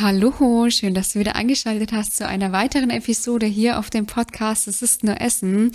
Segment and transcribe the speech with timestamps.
[0.00, 4.66] Hallo, schön, dass du wieder eingeschaltet hast zu einer weiteren Episode hier auf dem Podcast
[4.66, 5.70] Es ist nur Essen.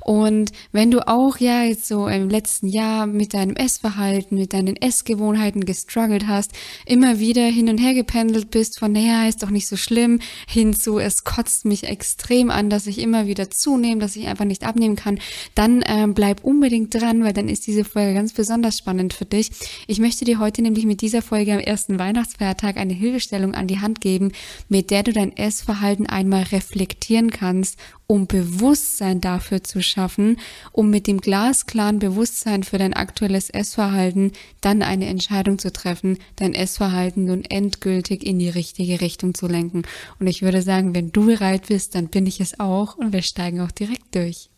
[0.00, 4.76] Und wenn du auch ja jetzt so im letzten Jahr mit deinem Essverhalten, mit deinen
[4.76, 6.52] Essgewohnheiten gestruggelt hast,
[6.86, 11.00] immer wieder hin und her gependelt bist von, naja, ist doch nicht so schlimm, hinzu,
[11.00, 14.94] es kotzt mich extrem an, dass ich immer wieder zunehme, dass ich einfach nicht abnehmen
[14.94, 15.18] kann,
[15.56, 19.50] dann äh, bleib unbedingt dran, weil dann ist diese Folge ganz besonders spannend für dich.
[19.88, 23.80] Ich möchte dir heute nämlich mit dieser Folge am ersten Weihnachtsfeiertag eine Hilfestellung an die
[23.80, 24.32] Hand geben,
[24.68, 30.38] mit der du dein Essverhalten einmal reflektieren kannst, um Bewusstsein dafür zu schaffen,
[30.72, 36.54] um mit dem glasklaren Bewusstsein für dein aktuelles Essverhalten dann eine Entscheidung zu treffen, dein
[36.54, 39.82] Essverhalten nun endgültig in die richtige Richtung zu lenken.
[40.18, 43.22] Und ich würde sagen, wenn du bereit bist, dann bin ich es auch und wir
[43.22, 44.50] steigen auch direkt durch.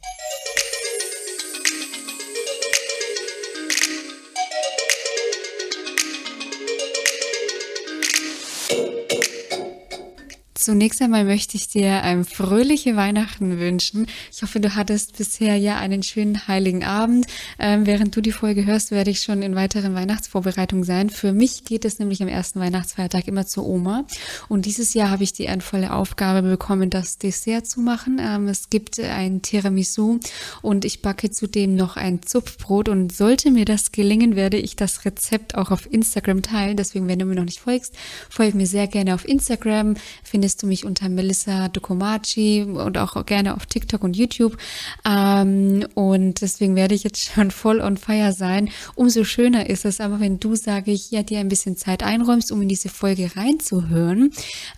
[10.67, 14.09] Zunächst einmal möchte ich dir ein fröhliche Weihnachten wünschen.
[14.33, 17.29] Ich hoffe, du hattest bisher ja einen schönen heiligen Abend.
[17.61, 21.09] Ähm, während du die Folge hörst, werde ich schon in weiteren Weihnachtsvorbereitungen sein.
[21.09, 24.07] Für mich geht es nämlich am ersten Weihnachtsfeiertag immer zur Oma.
[24.49, 28.21] Und dieses Jahr habe ich die ehrenvolle Aufgabe bekommen, das Dessert zu machen.
[28.21, 30.19] Ähm, es gibt ein Tiramisu
[30.63, 32.89] und ich backe zudem noch ein Zupfbrot.
[32.89, 36.77] Und sollte mir das gelingen, werde ich das Rezept auch auf Instagram teilen.
[36.77, 37.95] Deswegen, wenn du mir noch nicht folgst,
[38.29, 39.95] folge mir sehr gerne auf Instagram.
[40.25, 44.57] Findest findest du mich unter Melissa Dokomachi und auch gerne auf TikTok und YouTube.
[45.05, 48.71] Ähm, und deswegen werde ich jetzt schon voll on fire sein.
[48.95, 52.53] Umso schöner ist es aber, wenn du, sage ich, ja, dir ein bisschen Zeit einräumst,
[52.53, 54.31] um in diese Folge reinzuhören,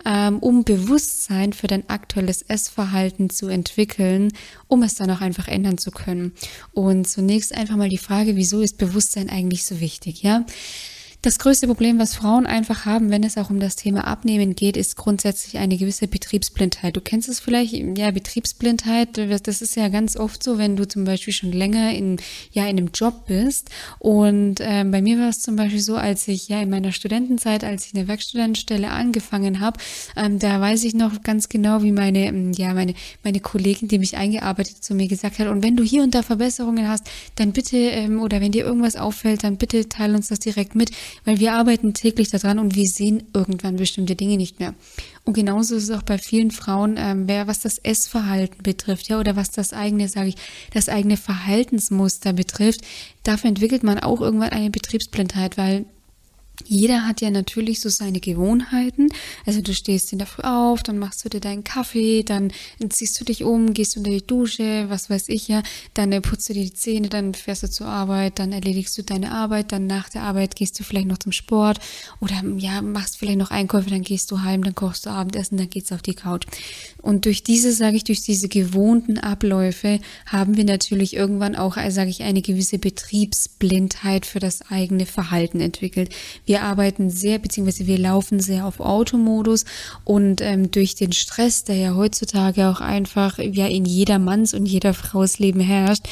[0.04, 4.32] ähm, um Bewusstsein für dein aktuelles Essverhalten zu entwickeln,
[4.66, 6.32] um es dann auch einfach ändern zu können.
[6.72, 10.44] Und zunächst einfach mal die Frage, wieso ist Bewusstsein eigentlich so wichtig, ja?
[11.20, 14.76] Das größte Problem, was Frauen einfach haben, wenn es auch um das Thema Abnehmen geht,
[14.76, 16.96] ist grundsätzlich eine gewisse Betriebsblindheit.
[16.96, 21.02] Du kennst es vielleicht, ja, Betriebsblindheit, das ist ja ganz oft so, wenn du zum
[21.02, 22.18] Beispiel schon länger in,
[22.52, 23.70] ja, in einem Job bist.
[23.98, 27.64] Und äh, bei mir war es zum Beispiel so, als ich ja in meiner Studentenzeit,
[27.64, 29.80] als ich eine Werkstudentenstelle angefangen habe,
[30.16, 33.98] ähm, da weiß ich noch ganz genau, wie meine, ähm, ja, meine, meine Kollegin, die
[33.98, 37.50] mich eingearbeitet, zu mir gesagt hat, und wenn du hier und da Verbesserungen hast, dann
[37.50, 40.92] bitte, ähm, oder wenn dir irgendwas auffällt, dann bitte teile uns das direkt mit
[41.24, 44.74] weil wir arbeiten täglich daran und wir sehen irgendwann bestimmte Dinge nicht mehr.
[45.24, 49.20] Und genauso ist es auch bei vielen Frauen, ähm, wer, was das Essverhalten betrifft, ja,
[49.20, 50.36] oder was das eigene, sage ich,
[50.72, 52.80] das eigene Verhaltensmuster betrifft,
[53.24, 55.84] dafür entwickelt man auch irgendwann eine Betriebsblindheit, weil
[56.64, 59.08] jeder hat ja natürlich so seine Gewohnheiten.
[59.46, 62.52] Also du stehst in der Früh auf, dann machst du dir deinen Kaffee, dann
[62.88, 65.62] ziehst du dich um, gehst unter die Dusche, was weiß ich ja,
[65.94, 69.02] dann äh, putzt du dir die Zähne, dann fährst du zur Arbeit, dann erledigst du
[69.02, 71.78] deine Arbeit, dann nach der Arbeit gehst du vielleicht noch zum Sport
[72.20, 75.70] oder ja, machst vielleicht noch Einkäufe, dann gehst du heim, dann kochst du Abendessen, dann
[75.70, 76.46] geht's auf die Couch.
[77.00, 81.90] Und durch diese, sage ich, durch diese gewohnten Abläufe haben wir natürlich irgendwann auch, äh,
[81.90, 86.10] sage ich, eine gewisse Betriebsblindheit für das eigene Verhalten entwickelt.
[86.48, 89.66] Wir arbeiten sehr, beziehungsweise wir laufen sehr auf Automodus
[90.04, 94.64] und ähm, durch den Stress, der ja heutzutage auch einfach ja in jeder Manns und
[94.64, 96.08] jeder Frau's Leben herrscht,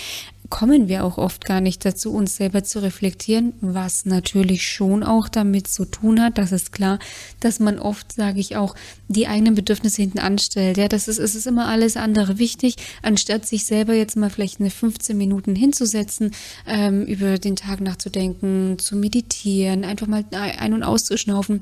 [0.51, 5.29] kommen wir auch oft gar nicht dazu, uns selber zu reflektieren, was natürlich schon auch
[5.29, 6.39] damit zu tun hat.
[6.39, 6.99] Das ist klar,
[7.41, 8.75] dass man oft, sage ich auch,
[9.09, 10.77] die eigenen Bedürfnisse hinten anstellt.
[10.77, 14.61] Ja, das ist, es ist immer alles andere wichtig, anstatt sich selber jetzt mal vielleicht
[14.61, 16.33] eine 15 Minuten hinzusetzen,
[16.67, 21.61] ähm, über den Tag nachzudenken, zu meditieren, einfach mal ein- und auszuschnaufen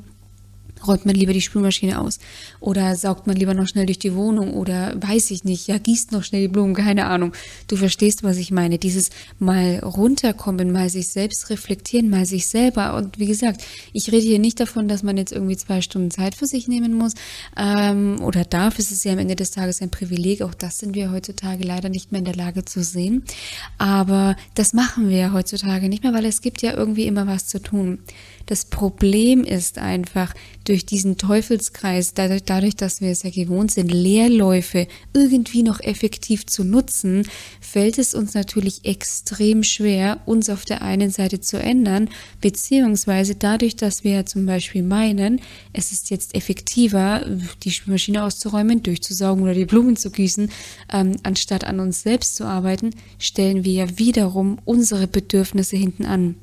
[0.86, 2.18] räumt man lieber die Spülmaschine aus
[2.60, 6.12] oder saugt man lieber noch schnell durch die Wohnung oder weiß ich nicht, ja, gießt
[6.12, 7.32] noch schnell die Blumen, keine Ahnung.
[7.68, 8.78] Du verstehst, was ich meine.
[8.78, 12.94] Dieses mal runterkommen, mal sich selbst reflektieren, mal sich selber.
[12.94, 16.34] Und wie gesagt, ich rede hier nicht davon, dass man jetzt irgendwie zwei Stunden Zeit
[16.34, 17.14] für sich nehmen muss
[17.56, 18.78] ähm, oder darf.
[18.78, 20.42] Es ist ja am Ende des Tages ein Privileg.
[20.42, 23.24] Auch das sind wir heutzutage leider nicht mehr in der Lage zu sehen.
[23.78, 27.60] Aber das machen wir heutzutage nicht mehr, weil es gibt ja irgendwie immer was zu
[27.60, 27.98] tun.
[28.46, 30.34] Das Problem ist einfach
[30.64, 36.64] durch diesen Teufelskreis, dadurch, dass wir es ja gewohnt sind, Leerläufe irgendwie noch effektiv zu
[36.64, 37.26] nutzen,
[37.60, 42.08] fällt es uns natürlich extrem schwer, uns auf der einen Seite zu ändern,
[42.40, 45.40] beziehungsweise dadurch, dass wir ja zum Beispiel meinen,
[45.72, 47.24] es ist jetzt effektiver,
[47.62, 50.50] die Spülmaschine auszuräumen, durchzusaugen oder die Blumen zu gießen,
[50.92, 56.36] ähm, anstatt an uns selbst zu arbeiten, stellen wir ja wiederum unsere Bedürfnisse hinten an.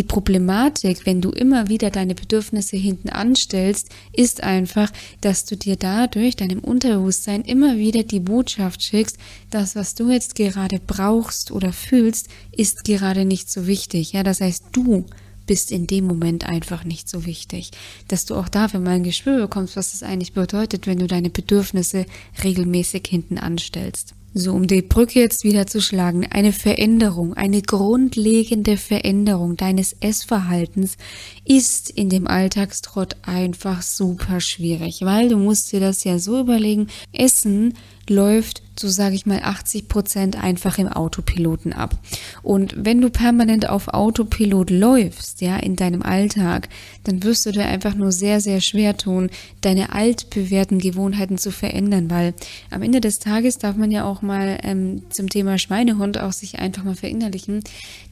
[0.00, 5.76] Die Problematik, wenn du immer wieder deine Bedürfnisse hinten anstellst, ist einfach, dass du dir
[5.76, 9.18] dadurch, deinem Unterbewusstsein, immer wieder die Botschaft schickst,
[9.50, 14.14] das, was du jetzt gerade brauchst oder fühlst, ist gerade nicht so wichtig.
[14.14, 15.04] Ja, das heißt, du
[15.44, 17.70] bist in dem Moment einfach nicht so wichtig.
[18.08, 21.28] Dass du auch dafür mal ein Gespür bekommst, was das eigentlich bedeutet, wenn du deine
[21.28, 22.06] Bedürfnisse
[22.42, 24.14] regelmäßig hinten anstellst.
[24.32, 30.96] So, um die Brücke jetzt wieder zu schlagen, eine Veränderung, eine grundlegende Veränderung deines Essverhaltens
[31.44, 36.86] ist in dem Alltagstrott einfach super schwierig, weil du musst dir das ja so überlegen,
[37.12, 37.74] Essen
[38.10, 41.98] läuft so sage ich mal 80 Prozent einfach im Autopiloten ab.
[42.42, 46.68] Und wenn du permanent auf Autopilot läufst, ja, in deinem Alltag,
[47.04, 49.28] dann wirst du dir einfach nur sehr, sehr schwer tun,
[49.60, 52.32] deine altbewährten Gewohnheiten zu verändern, weil
[52.70, 56.58] am Ende des Tages darf man ja auch mal ähm, zum Thema Schweinehund auch sich
[56.58, 57.62] einfach mal verinnerlichen.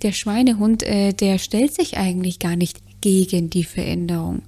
[0.03, 4.43] Der Schweinehund, äh, der stellt sich eigentlich gar nicht gegen die Veränderung.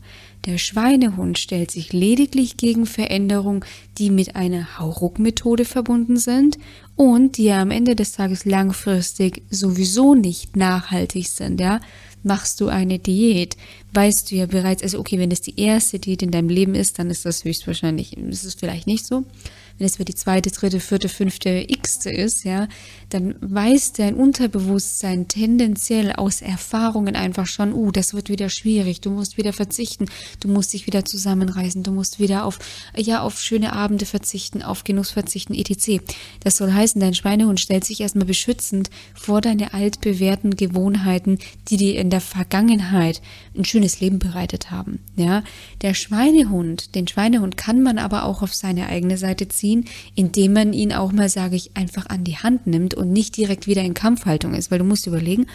[0.47, 3.63] Der Schweinehund stellt sich lediglich gegen Veränderungen,
[3.99, 6.57] die mit einer Hauruck-Methode verbunden sind
[6.97, 11.81] und die ja am Ende des Tages langfristig sowieso nicht nachhaltig sind, ja.
[12.23, 13.57] Machst du eine Diät,
[13.95, 16.99] weißt du ja bereits, also okay, wenn es die erste Diät in deinem Leben ist,
[16.99, 19.25] dann ist das höchstwahrscheinlich, ist es vielleicht nicht so
[19.81, 22.69] wenn es für die zweite, dritte, vierte, fünfte, x-te ist, ja,
[23.09, 29.09] dann weiß dein Unterbewusstsein tendenziell aus Erfahrungen einfach schon, uh, das wird wieder schwierig, du
[29.09, 30.05] musst wieder verzichten,
[30.41, 32.59] du musst dich wieder zusammenreißen, du musst wieder auf,
[32.95, 36.03] ja, auf schöne Abende verzichten, auf Genuss verzichten, etc.
[36.45, 41.39] Das soll heißen, dein Schweinehund stellt sich erstmal beschützend vor deine altbewährten Gewohnheiten,
[41.69, 43.23] die dir in der Vergangenheit
[43.57, 45.43] ein schönes Leben bereitet haben, ja.
[45.81, 49.85] Der Schweinehund, den Schweinehund kann man aber auch auf seine eigene Seite ziehen, ziehen,
[50.15, 53.67] indem man ihn auch mal, sage ich, einfach an die Hand nimmt und nicht direkt
[53.67, 54.71] wieder in Kampfhaltung ist.
[54.71, 55.47] Weil du musst überlegen,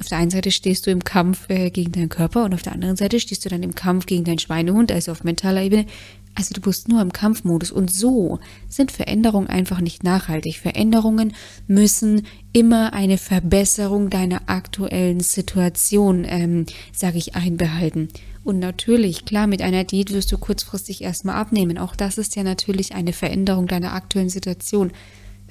[0.00, 2.72] auf der einen Seite stehst du im Kampf äh, gegen deinen Körper und auf der
[2.72, 5.86] anderen Seite stehst du dann im Kampf gegen deinen Schweinehund, also auf mentaler Ebene.
[6.34, 10.58] Also du bist nur im Kampfmodus und so sind Veränderungen einfach nicht nachhaltig.
[10.58, 11.34] Veränderungen
[11.66, 12.22] müssen
[12.54, 18.08] immer eine Verbesserung deiner aktuellen Situation, ähm, sage ich, einbehalten.
[18.44, 21.78] Und natürlich, klar, mit einer Diät wirst du kurzfristig erstmal abnehmen.
[21.78, 24.92] Auch das ist ja natürlich eine Veränderung deiner aktuellen Situation,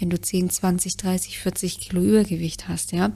[0.01, 3.11] wenn du 10, 20, 30, 40 Kilo Übergewicht hast, ja.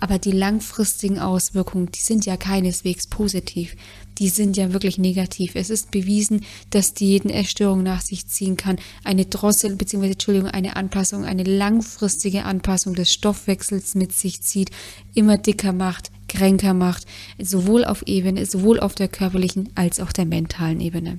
[0.00, 3.76] Aber die langfristigen Auswirkungen, die sind ja keineswegs positiv.
[4.18, 5.52] Die sind ja wirklich negativ.
[5.54, 8.78] Es ist bewiesen, dass Diäten Essstörungen nach sich ziehen kann.
[9.04, 14.70] Eine Drossel, beziehungsweise, Entschuldigung, eine Anpassung, eine langfristige Anpassung des Stoffwechsels mit sich zieht,
[15.14, 17.06] immer dicker macht, kränker macht,
[17.40, 21.18] sowohl auf Ebene, sowohl auf der körperlichen als auch der mentalen Ebene.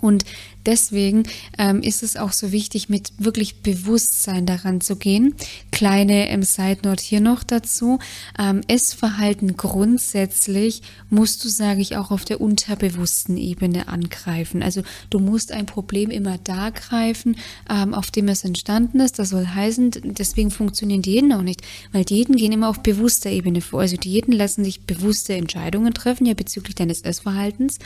[0.00, 0.24] Und
[0.66, 1.24] deswegen
[1.58, 5.34] ähm, ist es auch so wichtig, mit wirklich Bewusstsein daran zu gehen.
[5.70, 7.98] Kleine ähm, Side Note hier noch dazu.
[8.38, 14.62] Ähm, Essverhalten grundsätzlich musst du, sage ich, auch auf der unterbewussten Ebene angreifen.
[14.62, 17.36] Also du musst ein Problem immer da greifen,
[17.70, 19.18] ähm, auf dem es entstanden ist.
[19.18, 23.60] Das soll heißen, deswegen funktionieren Diäten auch nicht, weil Diäten gehen immer auf bewusster Ebene
[23.60, 23.80] vor.
[23.80, 27.78] Also Diäten lassen sich bewusste Entscheidungen treffen, ja bezüglich deines Essverhaltens,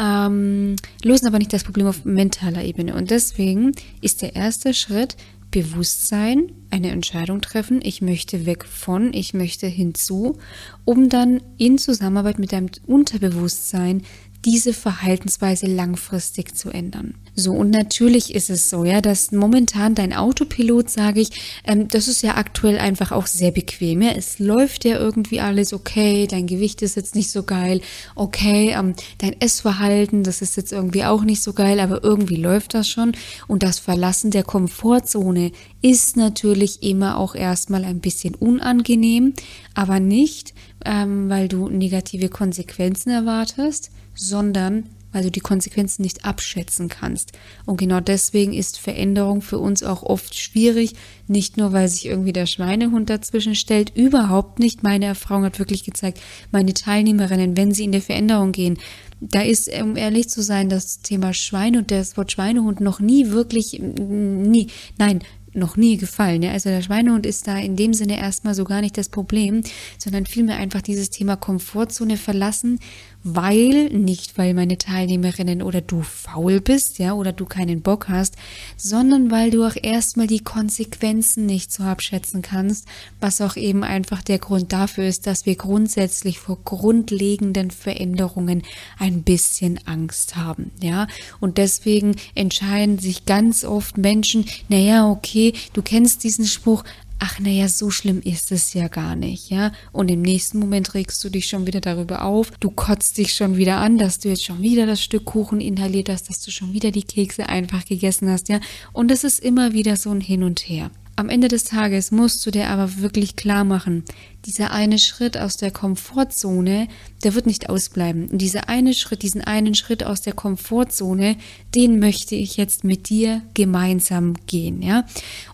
[0.00, 2.94] ähm, lösen aber nicht das Problem auf mentaler Ebene.
[2.94, 3.72] Und deswegen
[4.02, 5.16] ist der erste Schritt
[5.50, 10.38] Bewusstsein, eine Entscheidung treffen, ich möchte weg von, ich möchte hinzu,
[10.84, 14.02] um dann in Zusammenarbeit mit deinem Unterbewusstsein
[14.44, 17.14] diese Verhaltensweise langfristig zu ändern.
[17.34, 22.08] So, und natürlich ist es so, ja, dass momentan dein Autopilot, sage ich, ähm, das
[22.08, 24.02] ist ja aktuell einfach auch sehr bequem.
[24.02, 24.10] Ja?
[24.12, 27.80] Es läuft ja irgendwie alles okay, dein Gewicht ist jetzt nicht so geil,
[28.14, 32.74] okay, ähm, dein Essverhalten, das ist jetzt irgendwie auch nicht so geil, aber irgendwie läuft
[32.74, 33.12] das schon.
[33.46, 39.34] Und das Verlassen der Komfortzone ist natürlich immer auch erstmal ein bisschen unangenehm,
[39.74, 40.54] aber nicht,
[40.84, 47.32] ähm, weil du negative Konsequenzen erwartest, sondern weil du die Konsequenzen nicht abschätzen kannst.
[47.66, 50.94] Und genau deswegen ist Veränderung für uns auch oft schwierig,
[51.26, 54.82] nicht nur, weil sich irgendwie der Schweinehund dazwischen stellt, überhaupt nicht.
[54.82, 56.20] Meine Erfahrung hat wirklich gezeigt,
[56.52, 58.78] meine Teilnehmerinnen, wenn sie in der Veränderung gehen,
[59.20, 63.30] da ist, um ehrlich zu sein, das Thema Schwein und das Wort Schweinehund noch nie
[63.30, 65.20] wirklich, nie, nein,
[65.52, 66.42] noch nie gefallen.
[66.42, 66.52] Ja?
[66.52, 69.62] Also der Schweinehund ist da in dem Sinne erstmal so gar nicht das Problem,
[69.98, 72.78] sondern vielmehr einfach dieses Thema Komfortzone verlassen
[73.22, 78.36] weil, nicht weil meine Teilnehmerinnen oder du faul bist, ja, oder du keinen Bock hast,
[78.76, 82.86] sondern weil du auch erstmal die Konsequenzen nicht so abschätzen kannst,
[83.20, 88.62] was auch eben einfach der Grund dafür ist, dass wir grundsätzlich vor grundlegenden Veränderungen
[88.98, 91.06] ein bisschen Angst haben, ja,
[91.40, 96.84] und deswegen entscheiden sich ganz oft Menschen, naja, okay, du kennst diesen Spruch,
[97.20, 99.72] ach naja, so schlimm ist es ja gar nicht, ja.
[99.92, 103.56] Und im nächsten Moment regst du dich schon wieder darüber auf, du kotzt dich schon
[103.56, 106.72] wieder an, dass du jetzt schon wieder das Stück Kuchen inhaliert hast, dass du schon
[106.72, 108.60] wieder die Kekse einfach gegessen hast, ja.
[108.92, 110.90] Und es ist immer wieder so ein Hin und Her.
[111.16, 114.04] Am Ende des Tages musst du dir aber wirklich klar machen,
[114.46, 116.88] dieser eine Schritt aus der Komfortzone,
[117.24, 118.28] der wird nicht ausbleiben.
[118.28, 121.36] Und dieser eine Schritt, diesen einen Schritt aus der Komfortzone,
[121.74, 125.06] den möchte ich jetzt mit dir gemeinsam gehen, ja.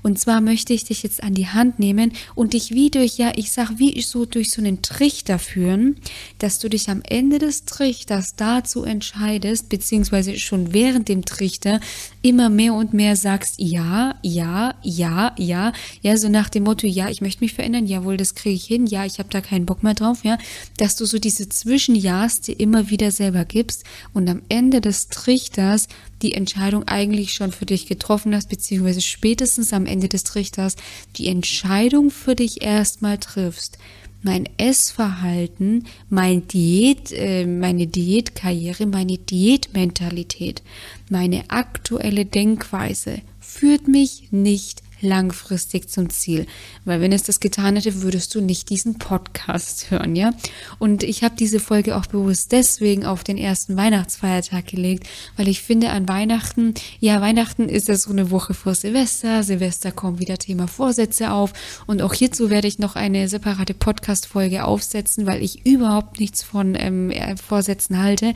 [0.02, 3.32] Und zwar möchte ich dich jetzt an die Hand nehmen und dich wie durch, ja,
[3.34, 5.96] ich sag, wie so durch so einen Trichter führen,
[6.38, 11.80] dass du dich am Ende des Trichters dazu entscheidest, beziehungsweise schon während dem Trichter
[12.22, 17.08] immer mehr und mehr sagst, ja, ja, ja, ja, ja, so nach dem Motto, ja,
[17.08, 19.82] ich möchte mich verändern, jawohl, das kriege ich hin, ja, ich habe da keinen Bock
[19.82, 20.36] mehr drauf, ja,
[20.76, 25.88] dass du so diese Zwischenja's dir immer wieder selber gibst und am Ende des Trichters
[26.22, 30.76] die Entscheidung eigentlich schon für dich getroffen hast, beziehungsweise spätestens am Ende des Trichters
[31.16, 33.78] die Entscheidung für dich erstmal triffst.
[34.22, 40.62] Mein Essverhalten, mein Diät, äh, meine Diätkarriere, meine Diätmentalität,
[41.08, 46.46] meine aktuelle Denkweise führt mich nicht langfristig zum Ziel.
[46.84, 50.32] Weil wenn es das getan hätte, würdest du nicht diesen Podcast hören, ja?
[50.78, 55.62] Und ich habe diese Folge auch bewusst deswegen auf den ersten Weihnachtsfeiertag gelegt, weil ich
[55.62, 59.42] finde an Weihnachten, ja, Weihnachten ist ja so eine Woche vor Silvester.
[59.42, 61.52] Silvester kommt wieder Thema Vorsätze auf.
[61.86, 66.76] Und auch hierzu werde ich noch eine separate Podcast-Folge aufsetzen, weil ich überhaupt nichts von
[66.78, 68.34] ähm, Vorsätzen halte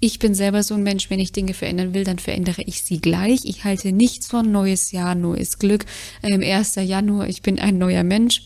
[0.00, 3.00] ich bin selber so ein Mensch, wenn ich Dinge verändern will, dann verändere ich sie
[3.00, 3.44] gleich.
[3.44, 5.84] Ich halte nichts von neues Jahr, neues Glück.
[6.22, 6.76] Ähm, 1.
[6.76, 8.42] Januar, ich bin ein neuer Mensch.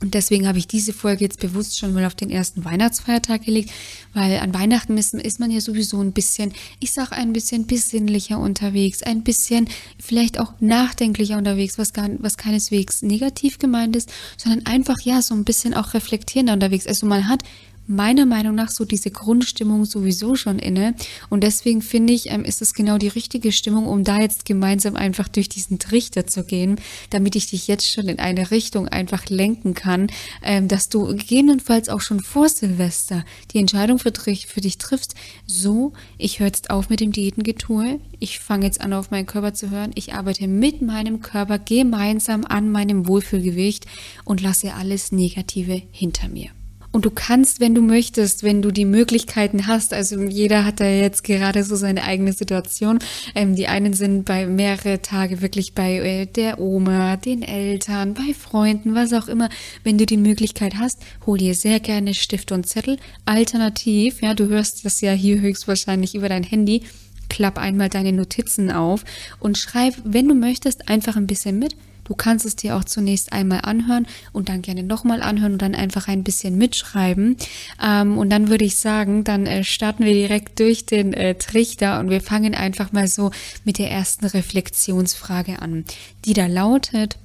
[0.00, 3.70] Und deswegen habe ich diese Folge jetzt bewusst schon mal auf den ersten Weihnachtsfeiertag gelegt,
[4.14, 8.38] weil an Weihnachten ist, ist man ja sowieso ein bisschen, ich sage ein bisschen besinnlicher
[8.38, 9.68] unterwegs, ein bisschen
[9.98, 15.34] vielleicht auch nachdenklicher unterwegs, was gar, was keineswegs negativ gemeint ist, sondern einfach ja so
[15.34, 16.86] ein bisschen auch reflektierender unterwegs.
[16.86, 17.42] Also man hat
[17.88, 20.94] meiner Meinung nach so diese Grundstimmung sowieso schon inne.
[21.30, 24.94] Und deswegen finde ich, ähm, ist es genau die richtige Stimmung, um da jetzt gemeinsam
[24.94, 26.80] einfach durch diesen Trichter zu gehen,
[27.10, 30.08] damit ich dich jetzt schon in eine Richtung einfach lenken kann,
[30.42, 35.14] ähm, dass du gegebenenfalls auch schon vor Silvester die Entscheidung für, für dich triffst,
[35.46, 39.54] so, ich höre jetzt auf mit dem Diätengetue, ich fange jetzt an, auf meinen Körper
[39.54, 43.86] zu hören, ich arbeite mit meinem Körper gemeinsam an meinem Wohlfühlgewicht
[44.24, 46.57] und lasse alles Negative hinter mir.
[46.98, 50.84] Und du kannst, wenn du möchtest, wenn du die Möglichkeiten hast, also jeder hat da
[50.84, 52.98] jetzt gerade so seine eigene Situation.
[53.36, 58.34] Ähm, die einen sind bei mehrere Tage wirklich bei äh, der Oma, den Eltern, bei
[58.34, 59.48] Freunden, was auch immer.
[59.84, 62.96] Wenn du die Möglichkeit hast, hol dir sehr gerne Stift und Zettel.
[63.24, 66.82] Alternativ, ja, du hörst das ja hier höchstwahrscheinlich über dein Handy.
[67.28, 69.04] Klapp einmal deine Notizen auf
[69.38, 71.76] und schreib, wenn du möchtest, einfach ein bisschen mit
[72.08, 75.74] Du kannst es dir auch zunächst einmal anhören und dann gerne nochmal anhören und dann
[75.74, 77.36] einfach ein bisschen mitschreiben.
[77.82, 82.00] Ähm, und dann würde ich sagen, dann äh, starten wir direkt durch den äh, Trichter
[82.00, 83.30] und wir fangen einfach mal so
[83.64, 85.84] mit der ersten Reflexionsfrage an,
[86.24, 87.18] die da lautet,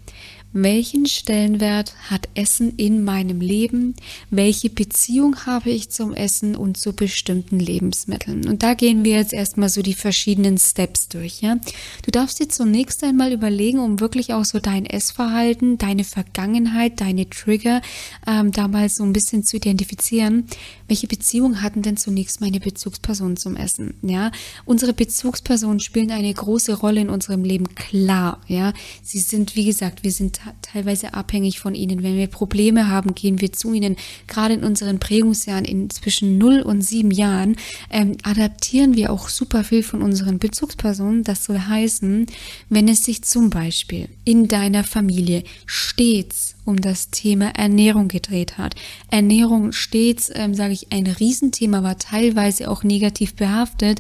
[0.54, 3.96] welchen Stellenwert hat Essen in meinem Leben?
[4.30, 8.48] Welche Beziehung habe ich zum Essen und zu bestimmten Lebensmitteln?
[8.48, 11.58] Und da gehen wir jetzt erstmal so die verschiedenen Steps durch, ja?
[12.06, 17.28] Du darfst dir zunächst einmal überlegen, um wirklich auch so dein Essverhalten, deine Vergangenheit, deine
[17.28, 17.82] Trigger
[18.28, 20.46] ähm, da mal so ein bisschen zu identifizieren.
[20.88, 23.96] Welche Beziehung hatten denn zunächst meine Bezugspersonen zum Essen?
[24.04, 24.32] Ja,
[24.66, 28.74] unsere Bezugspersonen spielen eine große Rolle in unserem Leben, klar, ja.
[29.02, 32.04] Sie sind, wie gesagt, wir sind teilweise abhängig von ihnen.
[32.04, 33.96] Wenn wir Probleme haben, gehen wir zu ihnen.
[34.28, 37.56] Gerade in unseren Prägungsjahren, in zwischen 0 und 7 Jahren,
[37.90, 41.24] ähm, adaptieren wir auch super viel von unseren Bezugspersonen.
[41.24, 42.28] Das soll heißen,
[42.70, 48.76] wenn es sich zum Beispiel in deiner Familie stets um das Thema Ernährung gedreht hat.
[49.10, 54.00] Ernährung stets, ähm, sage ich, ein Riesenthema war, teilweise auch negativ behaftet,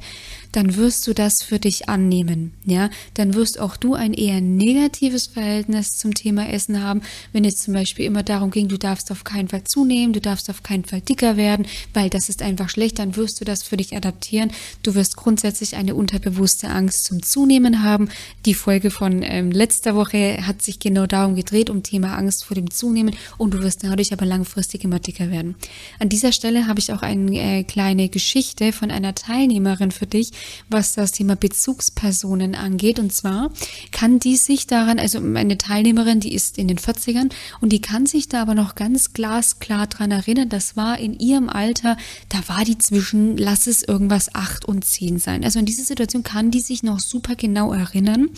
[0.53, 5.27] dann wirst du das für dich annehmen, ja, dann wirst auch du ein eher negatives
[5.27, 7.01] Verhältnis zum Thema Essen haben,
[7.33, 10.49] wenn es zum Beispiel immer darum ging, du darfst auf keinen Fall zunehmen, du darfst
[10.49, 13.77] auf keinen Fall dicker werden, weil das ist einfach schlecht, dann wirst du das für
[13.77, 14.51] dich adaptieren.
[14.83, 18.09] Du wirst grundsätzlich eine unterbewusste Angst zum Zunehmen haben.
[18.45, 22.55] Die Folge von ähm, letzter Woche hat sich genau darum gedreht, um Thema Angst vor
[22.55, 25.55] dem Zunehmen und du wirst dadurch aber langfristig immer dicker werden.
[25.99, 30.31] An dieser Stelle habe ich auch eine äh, kleine Geschichte von einer Teilnehmerin für dich,
[30.69, 32.99] was das Thema Bezugspersonen angeht.
[32.99, 33.51] Und zwar
[33.91, 37.31] kann die sich daran, also meine Teilnehmerin, die ist in den 40ern
[37.61, 41.49] und die kann sich da aber noch ganz glasklar dran erinnern, das war in ihrem
[41.49, 41.97] Alter,
[42.29, 45.43] da war die zwischen, lass es irgendwas acht und zehn sein.
[45.43, 48.29] Also in dieser Situation kann die sich noch super genau erinnern.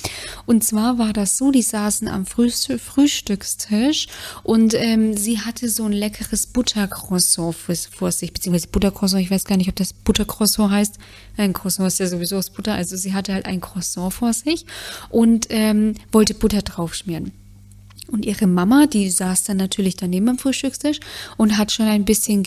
[0.45, 4.07] Und zwar war das so, die saßen am Frühstückstisch
[4.43, 9.57] und ähm, sie hatte so ein leckeres Buttercroissant vor sich, beziehungsweise Buttercroissant, ich weiß gar
[9.57, 10.97] nicht, ob das Buttercroissant heißt.
[11.37, 12.73] Ein Croissant ist ja sowieso aus Butter.
[12.73, 14.65] Also sie hatte halt ein Croissant vor sich
[15.09, 17.31] und ähm, wollte Butter draufschmieren.
[18.11, 20.99] Und ihre Mama, die saß dann natürlich daneben am Frühstückstisch
[21.37, 22.43] und hat schon ein bisschen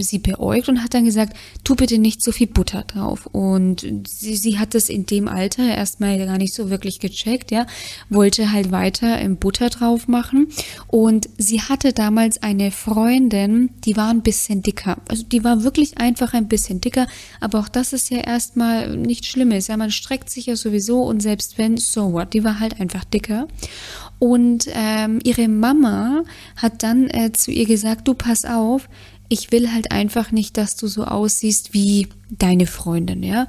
[0.00, 3.26] sie beäugt und hat dann gesagt, tu bitte nicht so viel Butter drauf.
[3.26, 7.66] Und sie, sie hat das in dem Alter erstmal gar nicht so wirklich gecheckt, ja,
[8.08, 10.48] wollte halt weiter im Butter drauf machen.
[10.86, 14.98] Und sie hatte damals eine Freundin, die war ein bisschen dicker.
[15.08, 17.06] Also die war wirklich einfach ein bisschen dicker,
[17.40, 19.68] aber auch das ist ja erstmal nicht Schlimmes.
[19.68, 23.04] Ja, man streckt sich ja sowieso und selbst wenn, so what, die war halt einfach
[23.04, 23.46] dicker.
[24.18, 26.24] Und ähm, ihre Mama
[26.56, 28.88] hat dann äh, zu ihr gesagt, du pass auf,
[29.28, 33.46] ich will halt einfach nicht, dass du so aussiehst wie deine Freundin, ja.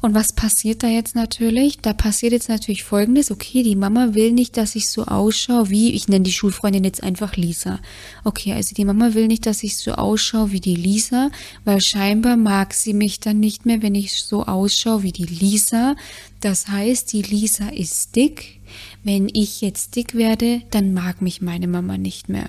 [0.00, 1.78] Und was passiert da jetzt natürlich?
[1.78, 3.32] Da passiert jetzt natürlich Folgendes.
[3.32, 7.02] Okay, die Mama will nicht, dass ich so ausschaue wie, ich nenne die Schulfreundin jetzt
[7.02, 7.80] einfach Lisa.
[8.22, 11.30] Okay, also die Mama will nicht, dass ich so ausschaue wie die Lisa,
[11.64, 15.96] weil scheinbar mag sie mich dann nicht mehr, wenn ich so ausschaue wie die Lisa.
[16.40, 18.57] Das heißt, die Lisa ist dick.
[19.04, 22.46] Wenn ich jetzt dick werde, dann mag mich meine Mama nicht mehr.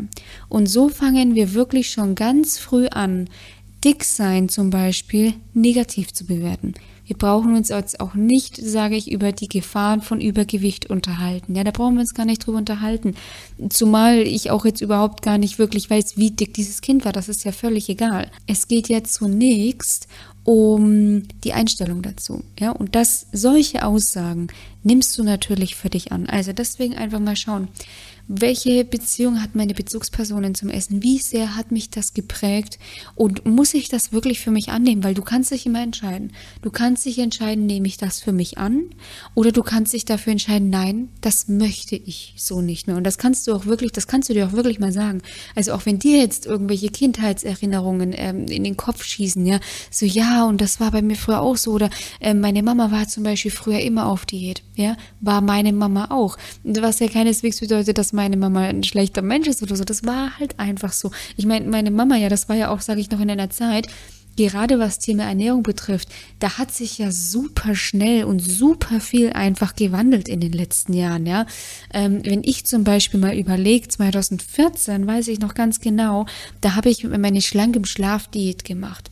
[0.48, 3.30] Und so fangen wir wirklich schon ganz früh an,
[3.84, 6.74] dick sein zum Beispiel negativ zu bewerten.
[7.10, 11.56] Wir brauchen uns jetzt auch nicht, sage ich, über die Gefahren von Übergewicht unterhalten.
[11.56, 13.16] Ja, da brauchen wir uns gar nicht drüber unterhalten.
[13.70, 17.12] Zumal ich auch jetzt überhaupt gar nicht wirklich weiß, wie dick dieses Kind war.
[17.12, 18.30] Das ist ja völlig egal.
[18.46, 20.08] Es geht ja zunächst
[20.50, 22.44] um die Einstellung dazu.
[22.60, 24.48] Ja, und das, solche Aussagen
[24.82, 26.26] nimmst du natürlich für dich an.
[26.26, 27.68] Also deswegen einfach mal schauen.
[28.32, 31.02] Welche Beziehung hat meine Bezugspersonin zum Essen?
[31.02, 32.78] Wie sehr hat mich das geprägt?
[33.16, 35.04] Und muss ich das wirklich für mich annehmen?
[35.04, 36.34] Weil du kannst dich immer entscheiden.
[36.62, 38.92] Du kannst dich entscheiden, nehme ich das für mich an?
[39.34, 42.98] Oder du kannst dich dafür entscheiden, nein, das möchte ich so nicht mehr.
[42.98, 45.24] Und das kannst du auch wirklich, das kannst du dir auch wirklich mal sagen.
[45.56, 49.60] Also auch wenn dir jetzt irgendwelche Kindheitserinnerungen ähm, in den Kopf schießen, ja,
[49.90, 51.72] so ja, und das war bei mir früher auch so.
[51.72, 56.12] Oder äh, meine Mama war zum Beispiel früher immer auf Diät, ja, war meine Mama
[56.12, 56.38] auch.
[56.64, 59.86] Was ja keineswegs bedeutet, dass meine Mama ein schlechter Mensch ist oder so.
[59.86, 61.10] Das war halt einfach so.
[61.38, 63.88] Ich meine, meine Mama, ja, das war ja auch, sage ich noch, in einer Zeit,
[64.36, 66.10] gerade was Thema Ernährung betrifft,
[66.40, 71.26] da hat sich ja super schnell und super viel einfach gewandelt in den letzten Jahren,
[71.26, 71.46] ja.
[71.94, 76.26] Ähm, wenn ich zum Beispiel mal überlege, 2014, weiß ich noch ganz genau,
[76.62, 79.10] da habe ich meine schlanke Schlafdiät gemacht.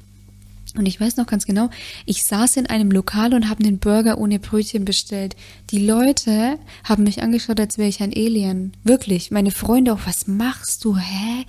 [0.78, 1.70] Und ich weiß noch ganz genau,
[2.06, 5.36] ich saß in einem Lokal und habe einen Burger ohne Brötchen bestellt.
[5.72, 8.74] Die Leute haben mich angeschaut, als wäre ich ein Alien.
[8.84, 9.32] Wirklich.
[9.32, 10.98] Meine Freunde auch, was machst du?
[10.98, 11.46] Hä?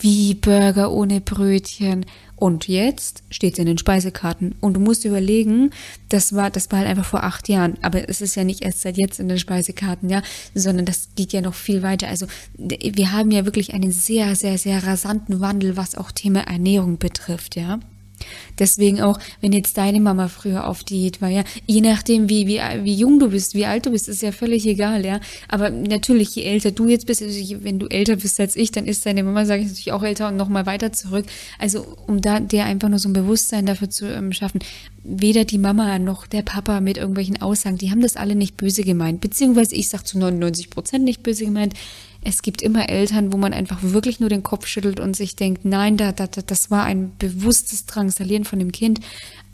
[0.00, 2.06] Wie Burger ohne Brötchen?
[2.36, 4.54] Und jetzt steht es in den Speisekarten.
[4.60, 5.70] Und du musst überlegen,
[6.08, 7.76] das war, das war halt einfach vor acht Jahren.
[7.82, 10.22] Aber es ist ja nicht erst seit jetzt in den Speisekarten, ja,
[10.54, 12.06] sondern das geht ja noch viel weiter.
[12.06, 16.98] Also wir haben ja wirklich einen sehr, sehr, sehr rasanten Wandel, was auch Thema Ernährung
[16.98, 17.80] betrifft, ja.
[18.58, 22.60] Deswegen auch, wenn jetzt deine Mama früher auf Diät war, ja, je nachdem, wie, wie,
[22.82, 25.20] wie jung du bist, wie alt du bist, ist ja völlig egal, ja.
[25.48, 28.86] Aber natürlich, je älter du jetzt bist, also wenn du älter bist als ich, dann
[28.86, 31.26] ist deine Mama, sage ich natürlich auch älter und nochmal weiter zurück.
[31.58, 34.60] Also, um da dir einfach nur so ein Bewusstsein dafür zu ähm, schaffen,
[35.04, 38.82] weder die Mama noch der Papa mit irgendwelchen Aussagen, die haben das alle nicht böse
[38.82, 39.20] gemeint.
[39.20, 41.74] Beziehungsweise ich sage zu 99 Prozent nicht böse gemeint
[42.22, 45.64] es gibt immer Eltern, wo man einfach wirklich nur den Kopf schüttelt und sich denkt,
[45.64, 49.00] nein, da, da, das war ein bewusstes Drangsalieren von dem Kind.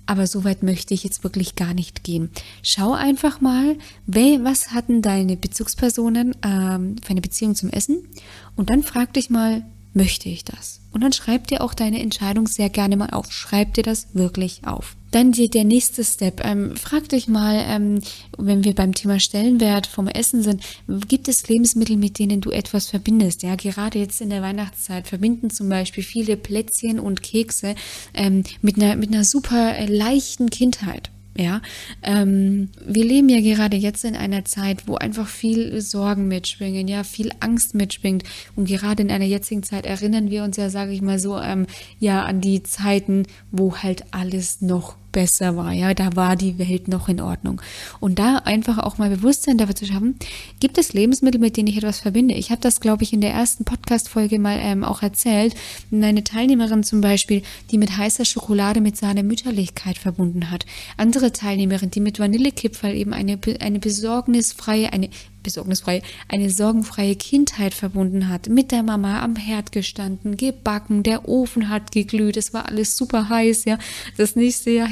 [0.06, 2.30] Aber so weit möchte ich jetzt wirklich gar nicht gehen.
[2.62, 8.06] Schau einfach mal, was hatten deine Bezugspersonen ähm, für eine Beziehung zum Essen?
[8.54, 10.80] Und dann frag dich mal, möchte ich das?
[10.92, 13.32] Und dann schreib dir auch deine Entscheidung sehr gerne mal auf.
[13.32, 14.96] Schreib dir das wirklich auf.
[15.10, 16.44] Dann die, der nächste Step.
[16.44, 18.00] Ähm, frag dich mal, ähm,
[18.36, 20.62] wenn wir beim Thema Stellenwert vom Essen sind,
[21.08, 23.42] gibt es Lebensmittel, mit denen du etwas verbindest?
[23.42, 27.74] Ja, gerade jetzt in der Weihnachtszeit verbinden zum Beispiel viele Plätzchen und Kekse
[28.12, 31.10] ähm, mit, einer, mit einer super äh, leichten Kindheit.
[31.36, 31.62] Ja,
[32.02, 37.02] ähm, wir leben ja gerade jetzt in einer Zeit, wo einfach viel Sorgen mitschwingen, ja,
[37.02, 38.22] viel Angst mitschwingt.
[38.54, 41.66] Und gerade in einer jetzigen Zeit erinnern wir uns ja, sage ich mal so, ähm,
[41.98, 45.72] ja, an die Zeiten, wo halt alles noch besser war.
[45.72, 47.62] Ja, da war die Welt noch in Ordnung.
[48.00, 50.16] Und da einfach auch mal Bewusstsein dafür zu schaffen,
[50.60, 52.34] gibt es Lebensmittel, mit denen ich etwas verbinde.
[52.34, 55.54] Ich habe das, glaube ich, in der ersten Podcast-Folge mal ähm, auch erzählt.
[55.90, 60.66] Eine Teilnehmerin zum Beispiel, die mit heißer Schokolade mit Sahne Mütterlichkeit verbunden hat.
[60.98, 65.08] Andere Teilnehmerin, die mit Vanillekipferl eben eine, eine besorgnisfreie, eine
[65.44, 68.48] besorgnisfrei, eine sorgenfreie Kindheit verbunden hat.
[68.48, 73.28] Mit der Mama am Herd gestanden, gebacken, der Ofen hat geglüht, es war alles super
[73.28, 73.78] heiß, ja.
[74.16, 74.88] Das nächste Jahr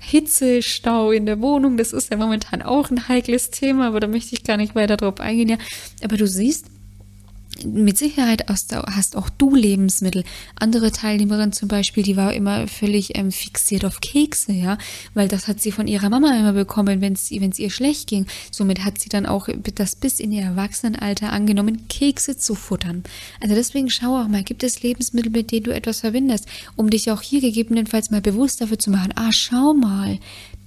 [0.00, 4.34] Hitzestau in der Wohnung, das ist ja momentan auch ein heikles Thema, aber da möchte
[4.34, 5.58] ich gar nicht weiter drauf eingehen, ja.
[6.02, 6.66] Aber du siehst,
[7.64, 10.24] mit Sicherheit hast auch du Lebensmittel.
[10.56, 14.78] Andere Teilnehmerin zum Beispiel, die war immer völlig ähm, fixiert auf Kekse, ja,
[15.14, 18.26] weil das hat sie von ihrer Mama immer bekommen, wenn es ihr schlecht ging.
[18.50, 23.02] Somit hat sie dann auch das bis in ihr Erwachsenenalter angenommen, Kekse zu futtern.
[23.40, 26.46] Also deswegen schau auch mal, gibt es Lebensmittel, mit denen du etwas verbindest,
[26.76, 30.18] um dich auch hier gegebenenfalls mal bewusst dafür zu machen, ah, schau mal,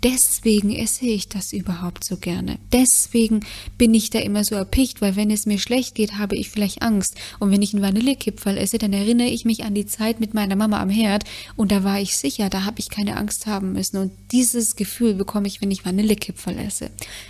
[0.04, 2.60] deswegen esse ich das überhaupt so gerne.
[2.72, 3.42] Deswegen
[3.78, 6.82] bin ich da immer so erpicht, weil wenn es mir schlecht geht, habe ich vielleicht
[6.82, 7.16] Angst.
[7.39, 10.56] Und wenn ich einen Vanillekipferl esse, dann erinnere ich mich an die Zeit mit meiner
[10.56, 11.24] Mama am Herd
[11.56, 13.98] und da war ich sicher, da habe ich keine Angst haben müssen.
[13.98, 16.89] Und dieses Gefühl bekomme ich, wenn ich Vanillekipferl esse.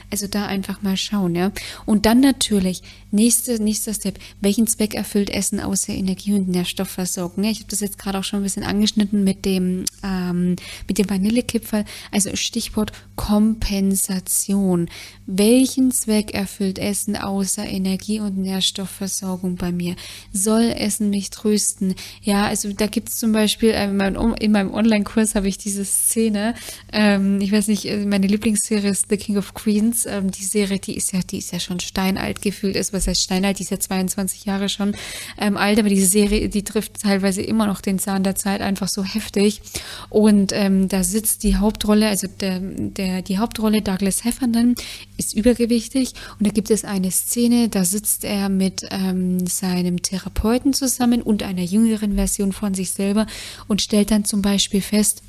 [0.09, 1.51] Also da einfach mal schauen, ja.
[1.85, 2.81] Und dann natürlich,
[3.13, 7.43] nächster, nächster Step, welchen Zweck erfüllt Essen außer Energie und Nährstoffversorgung?
[7.45, 10.55] Ich habe das jetzt gerade auch schon ein bisschen angeschnitten mit dem, ähm,
[10.87, 11.85] mit dem Vanillekipferl.
[12.11, 14.89] Also Stichwort Kompensation.
[15.27, 19.95] Welchen Zweck erfüllt Essen außer Energie und Nährstoffversorgung bei mir?
[20.31, 21.95] Soll Essen mich trösten?
[22.21, 25.85] Ja, also da gibt es zum Beispiel, äh, in meinem, meinem Online-Kurs habe ich diese
[25.85, 26.55] Szene,
[26.91, 30.05] ähm, ich weiß nicht, äh, meine Lieblingsserie ist The King of Queens.
[30.05, 33.21] Ähm, die Serie, die ist ja, die ist ja schon steinalt gefühlt, ist was heißt
[33.21, 34.95] steinalt, die ist ja 22 Jahre schon
[35.37, 38.87] ähm, alt, aber diese Serie, die trifft teilweise immer noch den Zahn der Zeit einfach
[38.87, 39.61] so heftig.
[40.09, 44.75] Und ähm, da sitzt die Hauptrolle, also der, der, die Hauptrolle Douglas Heffernan
[45.17, 50.73] ist übergewichtig und da gibt es eine Szene, da sitzt er mit ähm, seinem Therapeuten
[50.73, 53.27] zusammen und einer jüngeren Version von sich selber
[53.67, 55.21] und stellt dann zum Beispiel fest,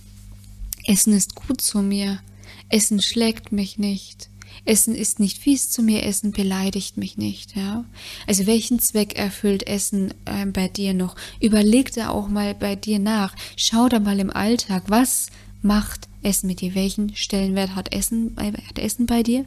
[0.86, 2.20] Essen ist gut zu mir,
[2.68, 4.28] Essen schlägt mich nicht.
[4.64, 7.84] Essen ist nicht fies zu mir, Essen beleidigt mich nicht, ja.
[8.26, 11.16] Also welchen Zweck erfüllt Essen äh, bei dir noch?
[11.40, 13.34] Überleg da auch mal bei dir nach.
[13.56, 15.28] Schau da mal im Alltag, was
[15.62, 16.74] macht Essen mit dir?
[16.74, 19.44] Welchen Stellenwert hat Essen, hat Essen bei dir?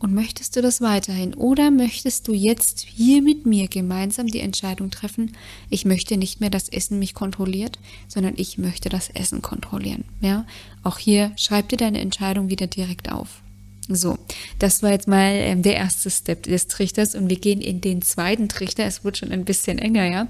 [0.00, 1.34] Und möchtest du das weiterhin?
[1.34, 5.36] Oder möchtest du jetzt hier mit mir gemeinsam die Entscheidung treffen,
[5.68, 10.04] ich möchte nicht mehr, dass Essen mich kontrolliert, sondern ich möchte das Essen kontrollieren.
[10.22, 10.46] Ja?
[10.82, 13.42] Auch hier schreib dir deine Entscheidung wieder direkt auf.
[13.92, 14.18] So,
[14.60, 18.02] das war jetzt mal ähm, der erste Step des Trichters und wir gehen in den
[18.02, 18.84] zweiten Trichter.
[18.84, 20.28] Es wird schon ein bisschen enger, ja.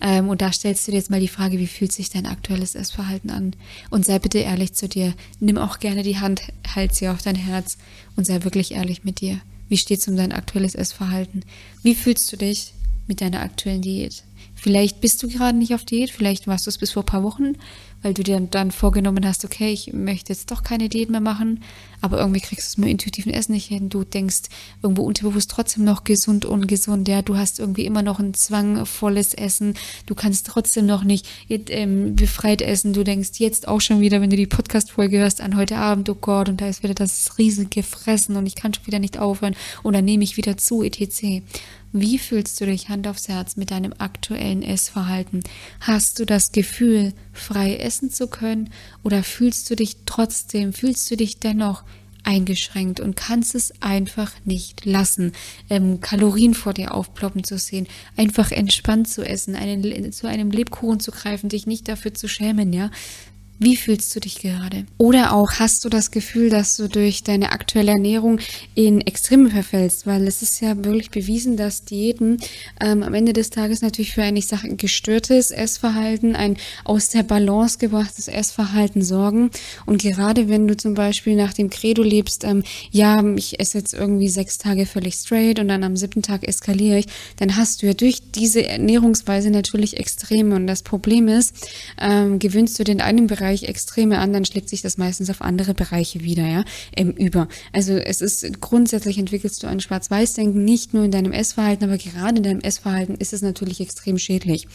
[0.00, 2.74] Ähm, und da stellst du dir jetzt mal die Frage, wie fühlt sich dein aktuelles
[2.74, 3.54] Essverhalten an?
[3.90, 5.12] Und sei bitte ehrlich zu dir.
[5.40, 6.42] Nimm auch gerne die Hand,
[6.74, 7.76] halt sie auf dein Herz
[8.16, 9.40] und sei wirklich ehrlich mit dir.
[9.68, 11.44] Wie steht's um dein aktuelles Essverhalten?
[11.82, 12.72] Wie fühlst du dich
[13.08, 14.24] mit deiner aktuellen Diät?
[14.54, 17.22] Vielleicht bist du gerade nicht auf Diät, vielleicht warst du es bis vor ein paar
[17.24, 17.56] Wochen
[18.02, 21.62] weil du dir dann vorgenommen hast, okay, ich möchte jetzt doch keine Diät mehr machen,
[22.02, 23.88] aber irgendwie kriegst du es mit intuitiven Essen nicht hin.
[23.88, 24.42] Du denkst
[24.82, 29.74] irgendwo unterbewusst trotzdem noch gesund, ungesund, ja, du hast irgendwie immer noch ein zwangvolles Essen,
[30.06, 34.30] du kannst trotzdem noch nicht ähm, befreit essen, du denkst jetzt auch schon wieder, wenn
[34.30, 37.82] du die Podcast-Folge hörst, an heute Abend, oh Gott, und da ist wieder das riesige
[37.82, 41.42] Fressen und ich kann schon wieder nicht aufhören und dann nehme ich wieder zu, etc.
[41.94, 45.42] Wie fühlst du dich Hand aufs Herz mit deinem aktuellen Essverhalten?
[45.80, 48.70] Hast du das Gefühl, frei essen zu können
[49.02, 51.84] oder fühlst du dich trotzdem, fühlst du dich dennoch
[52.24, 55.32] eingeschränkt und kannst es einfach nicht lassen,
[55.70, 61.00] ähm, Kalorien vor dir aufploppen zu sehen, einfach entspannt zu essen, einen, zu einem Lebkuchen
[61.00, 62.90] zu greifen, dich nicht dafür zu schämen, ja,
[63.62, 64.86] wie fühlst du dich gerade?
[64.98, 68.40] Oder auch hast du das Gefühl, dass du durch deine aktuelle Ernährung
[68.74, 70.06] in Extreme verfällst?
[70.06, 72.38] Weil es ist ja wirklich bewiesen, dass Diäten
[72.80, 77.78] ähm, am Ende des Tages natürlich für ein, ich gestörtes Essverhalten, ein aus der Balance
[77.78, 79.50] gebrachtes Essverhalten sorgen.
[79.86, 83.94] Und gerade wenn du zum Beispiel nach dem Credo lebst, ähm, ja, ich esse jetzt
[83.94, 87.86] irgendwie sechs Tage völlig straight und dann am siebten Tag eskaliere ich, dann hast du
[87.86, 90.56] ja durch diese Ernährungsweise natürlich Extreme.
[90.56, 91.54] Und das Problem ist,
[92.00, 95.42] ähm, gewöhnst du den einen Bereich Bereich Extreme an, dann schlägt sich das meistens auf
[95.42, 96.64] andere Bereiche wieder, ja,
[96.96, 97.48] ähm, über.
[97.72, 102.38] Also es ist grundsätzlich entwickelst du ein Schwarz-Weiß-Denken nicht nur in deinem Essverhalten, aber gerade
[102.38, 104.66] in deinem Essverhalten ist es natürlich extrem schädlich,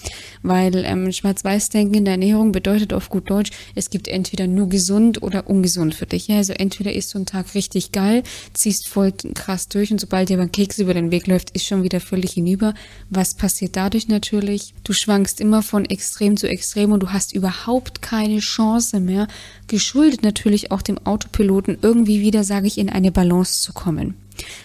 [0.43, 5.23] weil ähm, Schwarz-Weiß-Denken in der Ernährung bedeutet auf gut Deutsch, es gibt entweder nur gesund
[5.23, 6.27] oder ungesund für dich.
[6.27, 6.37] Ja?
[6.37, 8.21] Also entweder isst du einen Tag richtig geil,
[8.53, 11.83] ziehst voll krass durch und sobald dir beim Keks über den Weg läuft, ist schon
[11.83, 12.75] wieder völlig hinüber.
[13.09, 14.75] Was passiert dadurch natürlich?
[14.83, 19.27] Du schwankst immer von extrem zu extrem und du hast überhaupt keine Chance Chance mehr,
[19.67, 24.15] geschuldet natürlich auch dem Autopiloten, irgendwie wieder, sage ich, in eine Balance zu kommen.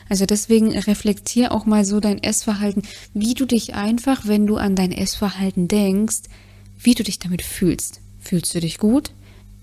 [0.09, 2.83] Also deswegen reflektier auch mal so dein Essverhalten,
[3.15, 6.23] wie du dich einfach, wenn du an dein Essverhalten denkst,
[6.79, 8.01] wie du dich damit fühlst.
[8.21, 9.12] Fühlst du dich gut?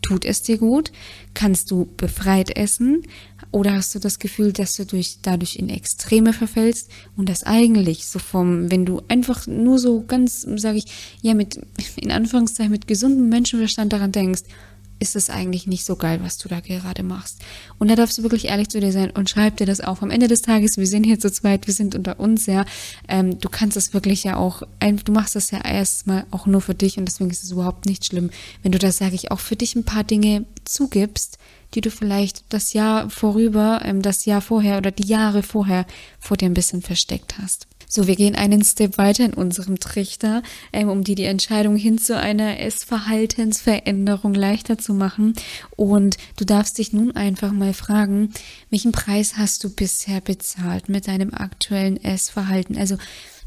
[0.01, 0.91] Tut es dir gut?
[1.33, 3.03] Kannst du befreit essen?
[3.51, 8.05] Oder hast du das Gefühl, dass du durch, dadurch in Extreme verfällst und das eigentlich
[8.05, 10.85] so vom, wenn du einfach nur so ganz, sage ich,
[11.21, 11.59] ja, mit,
[11.95, 14.43] in Anführungszeichen, mit gesundem Menschenverstand daran denkst,
[14.99, 17.39] ist es eigentlich nicht so geil, was du da gerade machst.
[17.77, 20.03] Und da darfst du wirklich ehrlich zu dir sein und schreib dir das auf.
[20.03, 22.65] Am Ende des Tages, wir sind hier zu zweit, wir sind unter uns, ja.
[23.07, 26.75] Ähm, du kannst es wirklich ja auch, du machst das ja erstmal auch nur für
[26.75, 28.29] dich und deswegen ist es überhaupt nicht schlimm,
[28.61, 31.37] wenn du das, sage ich, auch für dich ein paar Dinge zugibst,
[31.73, 35.85] die du vielleicht das Jahr vorüber, ähm, das Jahr vorher oder die Jahre vorher
[36.19, 37.67] vor dir ein bisschen versteckt hast.
[37.91, 41.97] So, wir gehen einen Step weiter in unserem Trichter, ähm, um dir die Entscheidung hin
[41.97, 45.33] zu einer Essverhaltensveränderung leichter zu machen.
[45.75, 48.31] Und du darfst dich nun einfach mal fragen,
[48.69, 52.77] welchen Preis hast du bisher bezahlt mit deinem aktuellen Essverhalten?
[52.77, 52.97] Also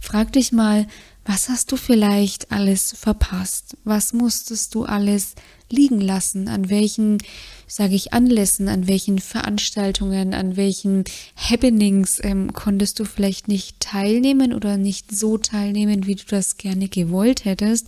[0.01, 0.89] frag dich mal,
[1.25, 3.77] was hast du vielleicht alles verpasst?
[3.85, 5.35] Was musstest du alles
[5.71, 6.49] liegen lassen?
[6.49, 7.19] An welchen,
[7.67, 11.05] sage ich, Anlässen, an welchen Veranstaltungen, an welchen
[11.37, 16.89] Happenings ähm, konntest du vielleicht nicht teilnehmen oder nicht so teilnehmen, wie du das gerne
[16.89, 17.87] gewollt hättest?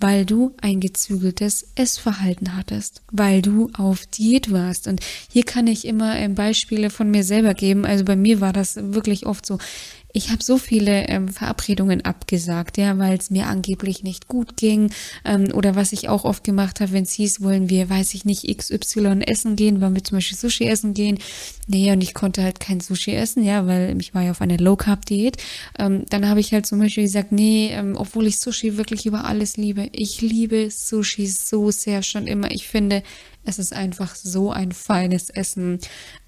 [0.00, 4.86] weil du ein gezügeltes Essverhalten hattest, weil du auf Diät warst.
[4.86, 7.84] Und hier kann ich immer ähm, Beispiele von mir selber geben.
[7.84, 9.58] Also bei mir war das wirklich oft so
[10.12, 14.90] ich habe so viele ähm, Verabredungen abgesagt, ja, weil es mir angeblich nicht gut ging.
[15.24, 18.24] Ähm, oder was ich auch oft gemacht habe, wenn es hieß, wollen wir, weiß ich
[18.24, 21.18] nicht, XY essen gehen, wollen wir zum Beispiel Sushi essen gehen.
[21.66, 24.56] Nee, und ich konnte halt kein Sushi essen, ja, weil ich war ja auf einer
[24.56, 25.36] Low-Carb-Diät.
[25.78, 29.26] Ähm, dann habe ich halt zum Beispiel gesagt, nee, ähm, obwohl ich Sushi wirklich über
[29.26, 29.90] alles liebe.
[29.92, 32.50] Ich liebe Sushi so sehr schon immer.
[32.50, 33.02] Ich finde,
[33.48, 35.78] es ist einfach so ein feines Essen.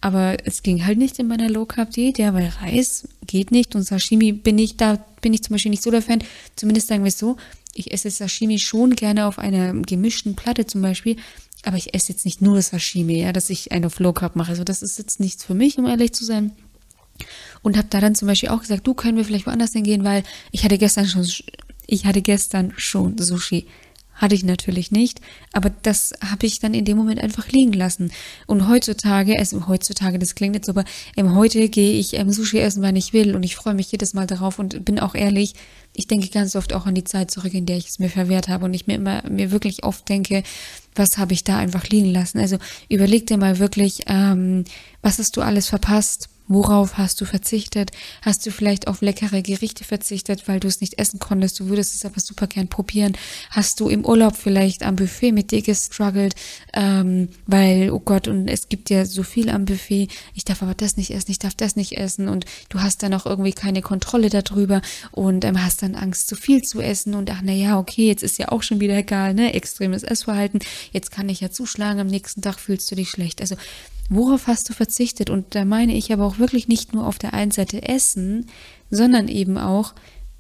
[0.01, 3.75] Aber es ging halt nicht in meiner Low Carb Diät, ja, weil Reis geht nicht
[3.75, 6.25] und Sashimi bin ich da, bin ich zum Beispiel nicht so der Fan.
[6.57, 7.37] Zumindest sagen wir es so.
[7.75, 11.17] Ich esse Sashimi schon gerne auf einer gemischten Platte zum Beispiel.
[11.65, 14.51] Aber ich esse jetzt nicht nur Sashimi, ja, dass ich einen auf Low Carb mache.
[14.51, 16.53] Also das ist jetzt nichts für mich, um ehrlich zu sein.
[17.63, 20.23] Und habe da dann zum Beispiel auch gesagt, du können wir vielleicht woanders hingehen, weil
[20.53, 21.27] ich hatte gestern schon,
[21.87, 23.67] ich hatte gestern schon Sushi.
[24.21, 25.23] Hatte ich natürlich nicht,
[25.55, 28.13] aber das habe ich dann in dem Moment einfach liegen lassen.
[28.47, 30.85] Und heutzutage, also heutzutage, das klingt jetzt so, aber
[31.17, 34.13] ähm, heute gehe ich ähm, Sushi essen, wann ich will und ich freue mich jedes
[34.13, 35.55] Mal darauf und bin auch ehrlich,
[35.95, 38.49] ich denke ganz oft auch an die Zeit zurück, in der ich es mir verwehrt
[38.49, 40.43] habe und ich mir immer, mir wirklich oft denke,
[40.95, 42.41] was habe ich da einfach liegen lassen?
[42.41, 42.59] Also
[42.91, 44.65] überleg dir mal wirklich, ähm,
[45.01, 46.29] was hast du alles verpasst?
[46.53, 47.93] Worauf hast du verzichtet?
[48.23, 51.61] Hast du vielleicht auf leckere Gerichte verzichtet, weil du es nicht essen konntest?
[51.61, 53.17] Du würdest es aber super gern probieren.
[53.51, 56.35] Hast du im Urlaub vielleicht am Buffet mit dir gestruggelt,
[56.75, 60.09] ähm, weil, oh Gott, und es gibt ja so viel am Buffet.
[60.35, 63.15] Ich darf aber das nicht essen, ich darf das nicht essen und du hast dann
[63.15, 64.83] auch irgendwie keine Kontrolle darüber
[65.13, 68.25] und ähm, hast dann Angst, zu viel zu essen und ach, na ja, okay, jetzt
[68.25, 69.55] ist ja auch schon wieder egal, ne?
[69.55, 70.59] Extremes Essverhalten.
[70.91, 73.41] Jetzt kann ich ja zuschlagen, am nächsten Tag fühlst du dich schlecht.
[73.41, 73.55] Also
[74.11, 75.31] Worauf hast du verzichtet?
[75.31, 78.47] Und da meine ich aber auch wirklich nicht nur auf der einen Seite Essen,
[78.91, 79.95] sondern eben auch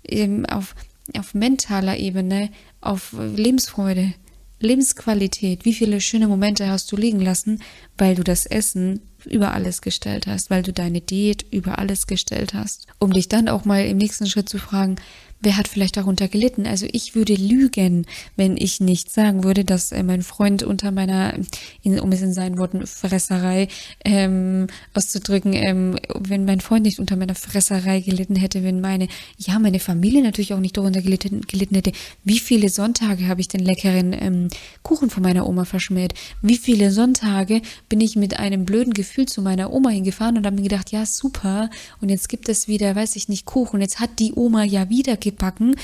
[0.06, 0.74] eben auf,
[1.16, 4.12] auf mentaler Ebene, auf Lebensfreude,
[4.59, 5.64] Lebensqualität.
[5.64, 7.62] Wie viele schöne Momente hast du liegen lassen,
[7.96, 12.54] weil du das Essen über alles gestellt hast, weil du deine Diät über alles gestellt
[12.54, 12.88] hast.
[12.98, 14.96] Um dich dann auch mal im nächsten Schritt zu fragen,
[15.40, 16.66] wer hat vielleicht darunter gelitten?
[16.66, 21.35] Also ich würde lügen, wenn ich nicht sagen würde, dass äh, mein Freund unter meiner,
[21.83, 23.68] in, um es in seinen Worten, Fresserei
[24.05, 29.59] ähm, auszudrücken, ähm, wenn mein Freund nicht unter meiner Fresserei gelitten hätte, wenn meine, ja,
[29.59, 31.92] meine Familie natürlich auch nicht darunter gelitten, gelitten hätte.
[32.24, 34.48] Wie viele Sonntage habe ich den leckeren ähm,
[34.83, 36.14] Kuchen von meiner Oma verschmäht?
[36.42, 40.57] Wie viele Sonntage bin ich mit einem blöden Gefühl zu meiner Oma hingefahren und habe
[40.57, 43.81] mir gedacht, ja, super, und jetzt gibt es wieder, weiß ich nicht, Kuchen.
[43.81, 45.75] Jetzt hat die Oma ja wieder gebacken.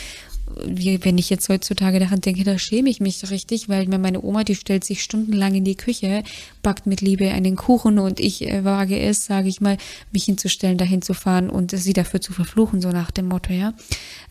[0.65, 4.43] Wie, wenn ich jetzt heutzutage daran denke, da schäme ich mich richtig, weil meine Oma,
[4.43, 6.23] die stellt sich stundenlang in die Küche,
[6.63, 9.77] backt mit Liebe einen Kuchen und ich äh, wage es, sage ich mal,
[10.13, 13.75] mich hinzustellen, dahin zu fahren und sie dafür zu verfluchen, so nach dem Motto, ja.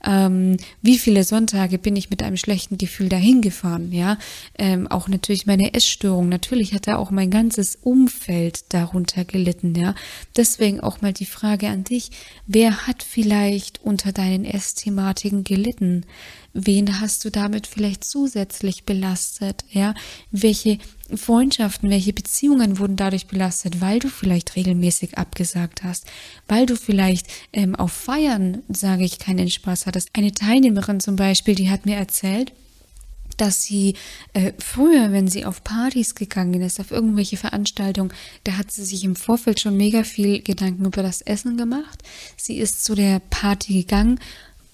[0.03, 4.17] Ähm, wie viele Sonntage bin ich mit einem schlechten Gefühl dahin gefahren, ja.
[4.57, 9.93] Ähm, auch natürlich meine Essstörung, natürlich hat da auch mein ganzes Umfeld darunter gelitten, ja.
[10.35, 12.09] Deswegen auch mal die Frage an dich,
[12.47, 16.05] wer hat vielleicht unter deinen Essthematiken gelitten?
[16.54, 19.65] Wen hast du damit vielleicht zusätzlich belastet?
[19.71, 19.93] Ja,
[20.32, 20.78] welche
[21.13, 26.06] Freundschaften, welche Beziehungen wurden dadurch belastet, weil du vielleicht regelmäßig abgesagt hast,
[26.47, 30.10] weil du vielleicht ähm, auf Feiern, sage ich, keinen Spaß hattest.
[30.13, 32.54] Eine Teilnehmerin zum Beispiel, die hat mir erzählt,
[33.38, 33.95] dass sie
[34.34, 39.04] äh, früher, wenn sie auf Partys gegangen ist, auf irgendwelche Veranstaltungen, da hat sie sich
[39.04, 42.01] im Vorfeld schon mega viel Gedanken über das Essen gemacht.
[42.38, 44.19] Sie ist zu der Party gegangen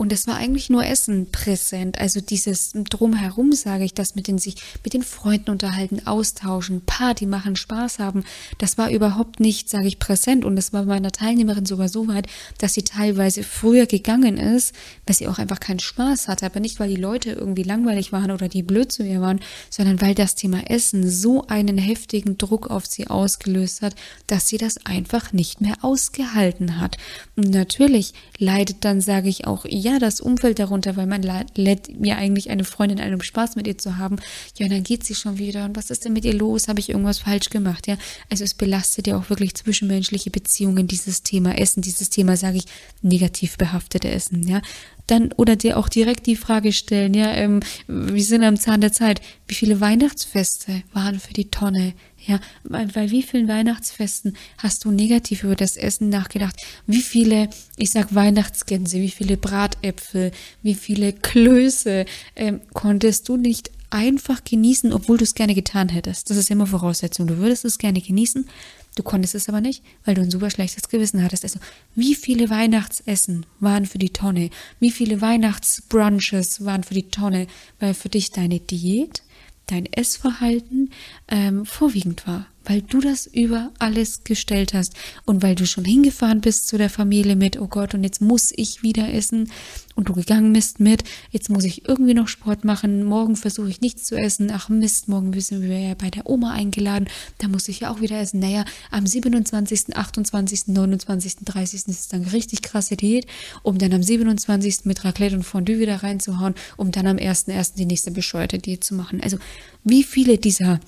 [0.01, 1.99] Und es war eigentlich nur Essen präsent.
[1.99, 7.27] Also dieses Drumherum, sage ich, das mit den sich mit den Freunden unterhalten, austauschen, Party
[7.27, 8.23] machen, Spaß haben,
[8.57, 10.43] das war überhaupt nicht, sage ich, präsent.
[10.43, 12.25] Und das war meiner Teilnehmerin sogar so weit,
[12.57, 14.73] dass sie teilweise früher gegangen ist,
[15.05, 16.47] weil sie auch einfach keinen Spaß hatte.
[16.47, 20.01] Aber nicht, weil die Leute irgendwie langweilig waren oder die blöd zu ihr waren, sondern
[20.01, 23.93] weil das Thema Essen so einen heftigen Druck auf sie ausgelöst hat,
[24.25, 26.97] dass sie das einfach nicht mehr ausgehalten hat.
[27.35, 32.15] Und natürlich leidet dann, sage ich auch, ja, das Umfeld darunter, weil man lädt ja
[32.17, 34.17] eigentlich eine Freundin ein, um Spaß mit ihr zu haben.
[34.57, 35.65] Ja, und dann geht sie schon wieder.
[35.65, 36.67] Und was ist denn mit ihr los?
[36.67, 37.87] Habe ich irgendwas falsch gemacht?
[37.87, 37.97] Ja,
[38.29, 42.65] also es belastet ja auch wirklich zwischenmenschliche Beziehungen, dieses Thema Essen, dieses Thema, sage ich,
[43.01, 44.47] negativ behaftete Essen.
[44.47, 44.61] Ja,
[45.07, 48.93] dann oder dir auch direkt die Frage stellen, ja, ähm, wir sind am Zahn der
[48.93, 49.21] Zeit.
[49.47, 51.93] Wie viele Weihnachtsfeste waren für die Tonne?
[52.25, 56.55] Ja, bei wie vielen Weihnachtsfesten hast du negativ über das Essen nachgedacht?
[56.85, 60.31] Wie viele, ich sag Weihnachtsgänse, wie viele Bratäpfel,
[60.61, 62.05] wie viele Klöße
[62.35, 66.29] ähm, konntest du nicht einfach genießen, obwohl du es gerne getan hättest?
[66.29, 67.25] Das ist immer Voraussetzung.
[67.25, 68.47] Du würdest es gerne genießen,
[68.95, 71.43] du konntest es aber nicht, weil du ein super schlechtes Gewissen hattest.
[71.43, 71.59] Also,
[71.95, 74.51] wie viele Weihnachtsessen waren für die Tonne?
[74.79, 77.47] Wie viele Weihnachtsbrunches waren für die Tonne?
[77.79, 79.23] Weil für dich deine Diät
[79.71, 80.91] dein Essverhalten
[81.27, 84.93] ähm, vorwiegend war weil du das über alles gestellt hast
[85.25, 88.51] und weil du schon hingefahren bist zu der Familie mit, oh Gott, und jetzt muss
[88.55, 89.51] ich wieder essen
[89.95, 93.81] und du gegangen bist mit, jetzt muss ich irgendwie noch Sport machen, morgen versuche ich
[93.81, 97.07] nichts zu essen, ach Mist, morgen müssen wir ja bei der Oma eingeladen,
[97.39, 98.39] da muss ich ja auch wieder essen.
[98.39, 101.73] Naja, am 27., 28., 29., 30.
[101.73, 103.25] ist es dann richtig krasse Diät,
[103.63, 104.85] um dann am 27.
[104.85, 107.75] mit Raclette und Fondue wieder reinzuhauen, um dann am 1.1.
[107.75, 109.21] die nächste bescheuerte Diät zu machen.
[109.21, 109.37] Also
[109.83, 110.79] wie viele dieser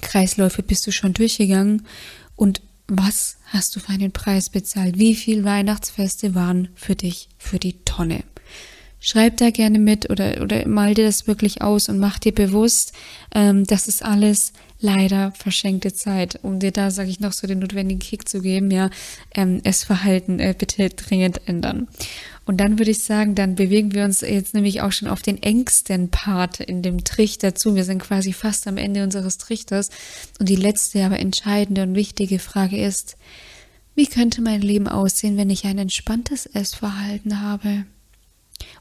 [0.00, 1.86] Kreisläufe bist du schon durchgegangen
[2.36, 4.98] und was hast du für einen Preis bezahlt?
[4.98, 8.24] Wie viel Weihnachtsfeste waren für dich für die Tonne?
[9.04, 12.92] Schreib da gerne mit oder, oder mal dir das wirklich aus und mach dir bewusst,
[13.34, 17.58] ähm, das ist alles leider verschenkte Zeit, um dir da, sage ich noch, so den
[17.58, 18.90] notwendigen Kick zu geben, ja,
[19.34, 21.88] ähm, Essverhalten äh, bitte dringend ändern.
[22.44, 25.42] Und dann würde ich sagen, dann bewegen wir uns jetzt nämlich auch schon auf den
[25.42, 27.74] engsten Part in dem Trichter zu.
[27.74, 29.90] Wir sind quasi fast am Ende unseres Trichters.
[30.40, 33.16] Und die letzte, aber entscheidende und wichtige Frage ist,
[33.94, 37.84] wie könnte mein Leben aussehen, wenn ich ein entspanntes Essverhalten habe?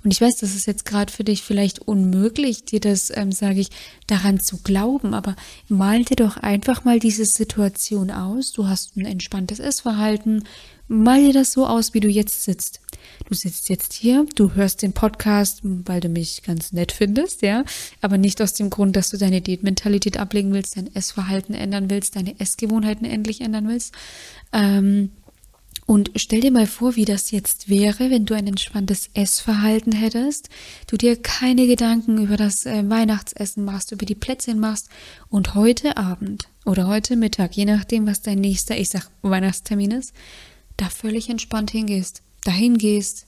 [0.04, 3.60] Und ich weiß, das ist jetzt gerade für dich vielleicht unmöglich, dir das, ähm, sage
[3.60, 3.69] ich,
[4.08, 5.36] daran zu glauben, aber
[5.67, 8.52] mal dir doch einfach mal diese Situation aus.
[8.52, 10.43] Du hast ein entspanntes Essverhalten.
[10.91, 12.82] Mal dir das so aus, wie du jetzt sitzt.
[13.30, 17.63] Du sitzt jetzt hier, du hörst den Podcast, weil du mich ganz nett findest, ja,
[18.01, 22.17] aber nicht aus dem Grund, dass du deine Diätmentalität ablegen willst, dein Essverhalten ändern willst,
[22.17, 23.93] deine Essgewohnheiten endlich ändern willst.
[24.51, 25.12] Ähm,
[25.86, 30.49] und stell dir mal vor, wie das jetzt wäre, wenn du ein entspanntes Essverhalten hättest,
[30.88, 34.89] du dir keine Gedanken über das äh, Weihnachtsessen machst, über die Plätzchen machst
[35.30, 40.13] und heute Abend oder heute Mittag, je nachdem, was dein nächster, ich sag, Weihnachtstermin ist,
[40.82, 43.28] da völlig entspannt hingehst dahin gehst,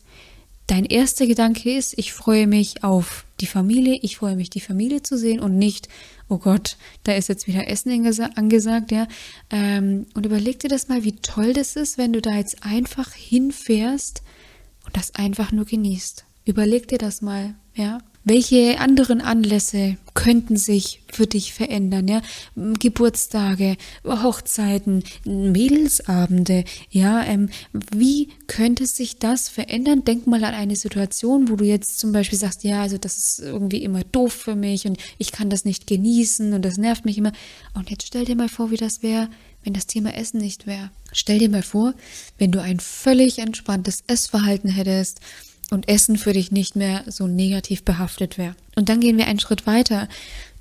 [0.67, 5.03] dein erster Gedanke ist, ich freue mich auf die Familie, ich freue mich, die Familie
[5.03, 5.89] zu sehen und nicht,
[6.29, 7.91] oh Gott, da ist jetzt wieder Essen
[8.35, 9.07] angesagt, ja.
[9.49, 13.11] Ähm, und überleg dir das mal, wie toll das ist, wenn du da jetzt einfach
[13.13, 14.23] hinfährst
[14.85, 16.25] und das einfach nur genießt.
[16.45, 17.99] Überleg dir das mal, ja.
[18.25, 22.21] Welche anderen Anlässe könnten sich für dich verändern, ja?
[22.55, 27.23] Geburtstage, Hochzeiten, Mädelsabende, ja?
[27.25, 27.49] Ähm,
[27.91, 30.05] wie könnte sich das verändern?
[30.05, 33.39] Denk mal an eine Situation, wo du jetzt zum Beispiel sagst, ja, also das ist
[33.39, 37.17] irgendwie immer doof für mich und ich kann das nicht genießen und das nervt mich
[37.17, 37.33] immer.
[37.73, 39.29] Und jetzt stell dir mal vor, wie das wäre,
[39.63, 40.91] wenn das Thema Essen nicht wäre.
[41.11, 41.93] Stell dir mal vor,
[42.37, 45.19] wenn du ein völlig entspanntes Essverhalten hättest,
[45.73, 48.55] und Essen für dich nicht mehr so negativ behaftet wäre.
[48.75, 50.07] Und dann gehen wir einen Schritt weiter.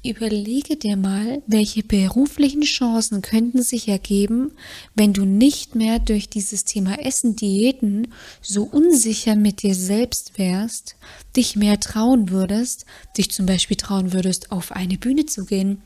[0.05, 4.51] Überlege dir mal, welche beruflichen Chancen könnten sich ergeben,
[4.97, 8.09] wenn du nicht mehr durch dieses Thema Essen, Diäten
[8.41, 10.97] so unsicher mit dir selbst wärst,
[11.37, 12.85] dich mehr trauen würdest,
[13.17, 15.83] dich zum Beispiel trauen würdest, auf eine Bühne zu gehen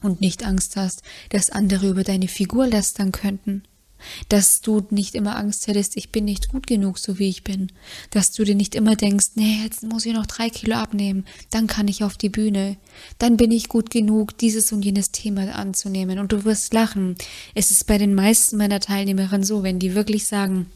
[0.00, 3.62] und nicht Angst hast, dass andere über deine Figur lästern könnten
[4.28, 7.72] dass du nicht immer Angst hättest, ich bin nicht gut genug, so wie ich bin,
[8.10, 11.66] dass du dir nicht immer denkst, nee, jetzt muss ich noch drei Kilo abnehmen, dann
[11.66, 12.76] kann ich auf die Bühne,
[13.18, 16.18] dann bin ich gut genug, dieses und jenes Thema anzunehmen.
[16.18, 17.16] Und du wirst lachen.
[17.54, 20.66] Es ist bei den meisten meiner Teilnehmerinnen so, wenn die wirklich sagen,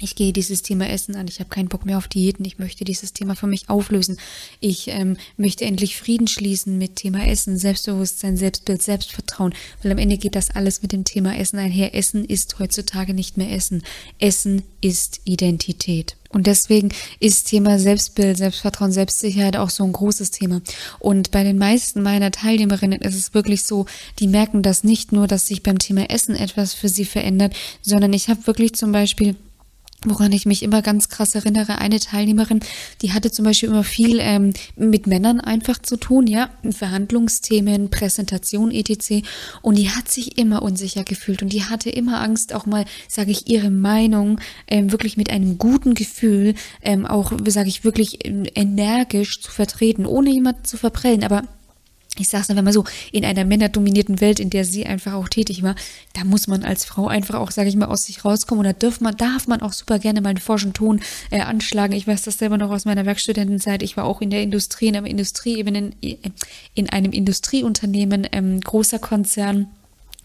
[0.00, 2.84] ich gehe dieses Thema Essen an, ich habe keinen Bock mehr auf Diäten, ich möchte
[2.84, 4.18] dieses Thema für mich auflösen.
[4.60, 10.18] Ich ähm, möchte endlich Frieden schließen mit Thema Essen, Selbstbewusstsein, Selbstbild, Selbstvertrauen, weil am Ende
[10.18, 11.94] geht das alles mit dem Thema Essen einher.
[11.94, 13.82] Essen ist heutzutage nicht mehr Essen.
[14.18, 16.16] Essen ist Identität.
[16.30, 16.88] Und deswegen
[17.20, 20.60] ist Thema Selbstbild, Selbstvertrauen, Selbstsicherheit auch so ein großes Thema.
[20.98, 23.86] Und bei den meisten meiner Teilnehmerinnen ist es wirklich so,
[24.18, 28.12] die merken das nicht nur, dass sich beim Thema Essen etwas für sie verändert, sondern
[28.12, 29.36] ich habe wirklich zum Beispiel
[30.04, 32.60] Woran ich mich immer ganz krass erinnere, eine Teilnehmerin,
[33.00, 38.70] die hatte zum Beispiel immer viel ähm, mit Männern einfach zu tun, ja, Verhandlungsthemen, Präsentation,
[38.70, 39.26] etc.
[39.62, 43.30] Und die hat sich immer unsicher gefühlt und die hatte immer Angst, auch mal, sage
[43.30, 48.44] ich, ihre Meinung ähm, wirklich mit einem guten Gefühl, ähm, auch, sage ich, wirklich ähm,
[48.54, 51.42] energisch zu vertreten, ohne jemanden zu verprellen, aber
[52.18, 55.62] ich sag's einfach mal so, in einer männerdominierten Welt, in der sie einfach auch tätig
[55.62, 55.74] war,
[56.12, 58.64] da muss man als Frau einfach auch, sage ich mal, aus sich rauskommen.
[58.64, 61.00] Und da darf man, darf man auch super gerne mal einen forschen Ton
[61.30, 61.94] äh, anschlagen.
[61.94, 63.82] Ich weiß das selber noch aus meiner Werkstudentenzeit.
[63.82, 65.90] Ich war auch in der Industrie, in einem Industrieebene,
[66.74, 69.68] in einem Industrieunternehmen, ähm, großer Konzern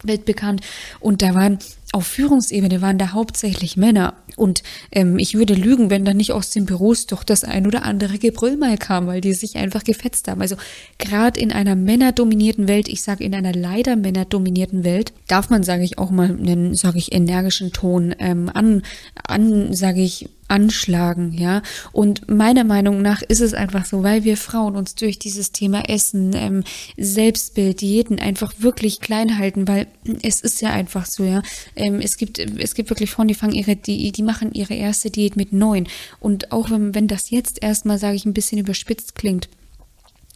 [0.04, 0.62] weltbekannt.
[1.00, 1.58] Und da waren
[1.92, 4.14] auf Führungsebene waren da hauptsächlich Männer.
[4.36, 7.84] Und ähm, ich würde lügen, wenn da nicht aus den Büros doch das ein oder
[7.84, 10.40] andere Gebrüll mal kam, weil die sich einfach gefetzt haben.
[10.40, 10.56] Also
[10.98, 15.82] gerade in einer männerdominierten Welt, ich sage in einer leider männerdominierten Welt, darf man, sage
[15.82, 18.82] ich auch mal, einen, sage ich, energischen Ton ähm, an,
[19.26, 21.62] an sage ich, anschlagen, ja.
[21.92, 25.88] Und meiner Meinung nach ist es einfach so, weil wir Frauen uns durch dieses Thema
[25.88, 26.64] Essen, ähm,
[26.96, 29.86] Selbstbild, Diäten einfach wirklich klein halten, weil
[30.22, 31.42] es ist ja einfach so, ja.
[31.76, 35.10] Ähm, es gibt, es gibt wirklich Frauen, die fangen ihre, die, die machen ihre erste
[35.10, 35.86] Diät mit neun.
[36.18, 39.48] Und auch wenn, wenn das jetzt erstmal, sage ich, ein bisschen überspitzt klingt,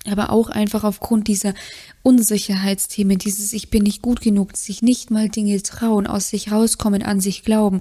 [0.07, 1.55] aber auch einfach aufgrund dieser
[2.03, 7.03] Unsicherheitsthemen, dieses Ich bin nicht gut genug, sich nicht mal Dinge trauen, aus sich rauskommen,
[7.03, 7.81] an sich glauben,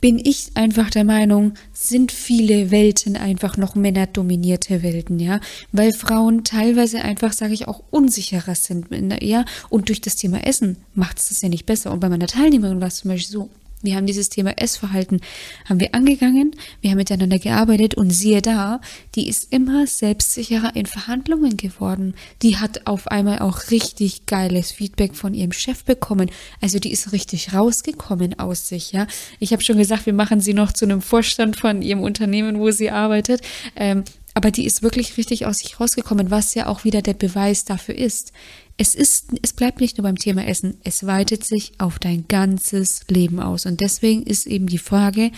[0.00, 5.40] bin ich einfach der Meinung, sind viele Welten einfach noch männerdominierte Welten, ja,
[5.72, 8.88] weil Frauen teilweise einfach, sage ich, auch unsicherer sind,
[9.22, 11.92] ja, und durch das Thema Essen macht es das ja nicht besser.
[11.92, 13.50] Und bei meiner Teilnehmerin war es zum Beispiel so,
[13.82, 15.20] wir haben dieses Thema Essverhalten,
[15.68, 18.80] haben wir angegangen, wir haben miteinander gearbeitet und siehe da,
[19.14, 22.14] die ist immer selbstsicherer in Verhandlungen geworden.
[22.42, 26.30] Die hat auf einmal auch richtig geiles Feedback von ihrem Chef bekommen.
[26.60, 29.06] Also die ist richtig rausgekommen aus sich, ja.
[29.38, 32.70] Ich habe schon gesagt, wir machen sie noch zu einem Vorstand von ihrem Unternehmen, wo
[32.70, 33.40] sie arbeitet.
[33.76, 34.04] Ähm,
[34.34, 37.96] aber die ist wirklich richtig aus sich rausgekommen, was ja auch wieder der Beweis dafür
[37.96, 38.32] ist.
[38.82, 43.02] Es ist, es bleibt nicht nur beim Thema Essen, es weitet sich auf dein ganzes
[43.08, 43.66] Leben aus.
[43.66, 45.32] Und deswegen ist eben die Frage,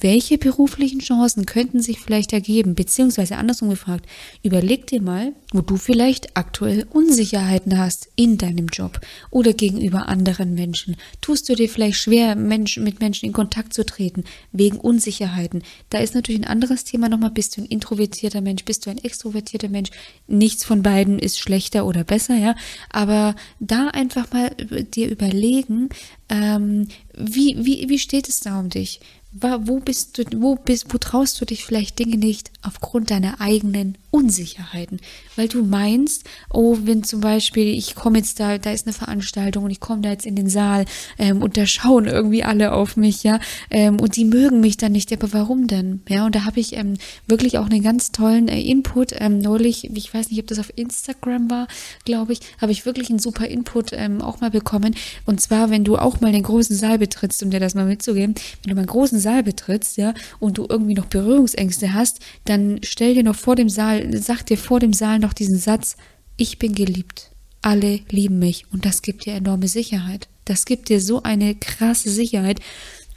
[0.00, 2.74] welche beruflichen Chancen könnten sich vielleicht ergeben?
[2.74, 4.06] Beziehungsweise andersrum gefragt,
[4.42, 10.54] überleg dir mal, wo du vielleicht aktuell Unsicherheiten hast in deinem Job oder gegenüber anderen
[10.54, 10.96] Menschen.
[11.20, 15.62] Tust du dir vielleicht schwer, Menschen, mit Menschen in Kontakt zu treten, wegen Unsicherheiten?
[15.90, 18.98] Da ist natürlich ein anderes Thema nochmal, bist du ein introvertierter Mensch, bist du ein
[18.98, 19.90] extrovertierter Mensch?
[20.26, 22.54] Nichts von beiden ist schlechter oder besser, ja.
[22.90, 24.50] Aber da einfach mal
[24.94, 25.88] dir überlegen,
[26.28, 29.00] ähm, wie, wie, wie steht es da um dich?
[29.38, 33.98] Wo bist du, wo bist, wo traust du dich vielleicht Dinge nicht aufgrund deiner eigenen
[34.16, 35.00] Unsicherheiten?
[35.36, 39.64] Weil du meinst, oh, wenn zum Beispiel ich komme jetzt da, da ist eine Veranstaltung
[39.64, 40.86] und ich komme da jetzt in den Saal
[41.18, 43.38] ähm, und da schauen irgendwie alle auf mich, ja,
[43.70, 46.00] ähm, und die mögen mich dann nicht, aber warum denn?
[46.08, 46.94] Ja, und da habe ich ähm,
[47.26, 50.72] wirklich auch einen ganz tollen äh, Input ähm, neulich, ich weiß nicht, ob das auf
[50.76, 51.68] Instagram war,
[52.04, 54.94] glaube ich, habe ich wirklich einen super Input ähm, auch mal bekommen.
[55.26, 58.34] Und zwar, wenn du auch mal den großen Saal betrittst, um dir das mal mitzugeben,
[58.62, 62.80] wenn du mal einen großen Saal betrittst, ja, und du irgendwie noch Berührungsängste hast, dann
[62.82, 65.96] stell dir noch vor dem Saal, sag dir vor dem Saal noch diesen Satz,
[66.36, 67.30] ich bin geliebt.
[67.62, 68.66] Alle lieben mich.
[68.72, 70.28] Und das gibt dir enorme Sicherheit.
[70.44, 72.60] Das gibt dir so eine krasse Sicherheit.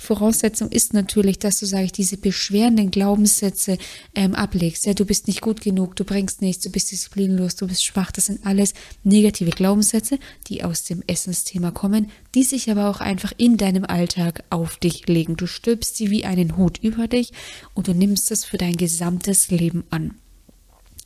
[0.01, 3.77] Voraussetzung ist natürlich, dass du, sage ich, diese beschwerenden Glaubenssätze
[4.15, 4.85] ähm, ablegst.
[4.85, 8.09] Ja, du bist nicht gut genug, du bringst nichts, du bist disziplinlos, du bist schwach.
[8.11, 8.73] Das sind alles
[9.03, 10.17] negative Glaubenssätze,
[10.47, 15.05] die aus dem Essensthema kommen, die sich aber auch einfach in deinem Alltag auf dich
[15.07, 15.35] legen.
[15.35, 17.33] Du stülpst sie wie einen Hut über dich
[17.73, 20.15] und du nimmst es für dein gesamtes Leben an.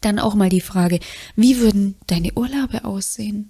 [0.04, 1.00] Dann auch mal die Frage,
[1.38, 3.50] wie würden deine Urlaube aussehen?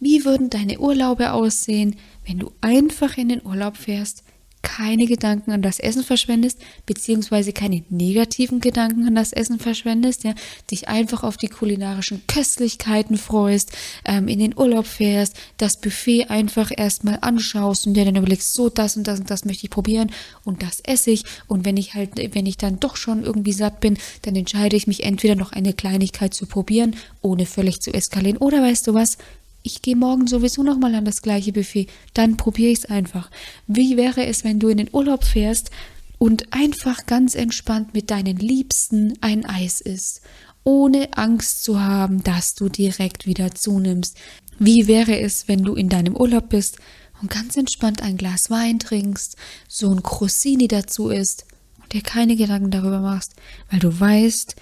[0.00, 1.96] Wie würden deine Urlaube aussehen,
[2.26, 4.24] wenn du einfach in den Urlaub fährst,
[4.62, 10.34] keine Gedanken an das Essen verschwendest, beziehungsweise keine negativen Gedanken an das Essen verschwendest, ja,
[10.70, 13.72] dich einfach auf die kulinarischen Köstlichkeiten freust,
[14.04, 18.68] ähm, in den Urlaub fährst, das Buffet einfach erstmal anschaust und dir dann überlegst, so
[18.68, 20.10] das und das und das möchte ich probieren
[20.44, 21.24] und das esse ich.
[21.46, 24.86] Und wenn ich halt, wenn ich dann doch schon irgendwie satt bin, dann entscheide ich
[24.86, 28.38] mich entweder noch eine Kleinigkeit zu probieren, ohne völlig zu eskalieren.
[28.38, 29.18] Oder weißt du was,
[29.62, 33.30] ich gehe morgen sowieso nochmal an das gleiche Buffet, dann probiere ich es einfach.
[33.66, 35.70] Wie wäre es, wenn du in den Urlaub fährst
[36.18, 40.22] und einfach ganz entspannt mit deinen Liebsten ein Eis isst,
[40.64, 44.16] ohne Angst zu haben, dass du direkt wieder zunimmst.
[44.58, 46.78] Wie wäre es, wenn du in deinem Urlaub bist
[47.20, 49.36] und ganz entspannt ein Glas Wein trinkst,
[49.66, 51.46] so ein Crostini dazu isst
[51.82, 53.34] und dir keine Gedanken darüber machst,
[53.70, 54.54] weil du weißt,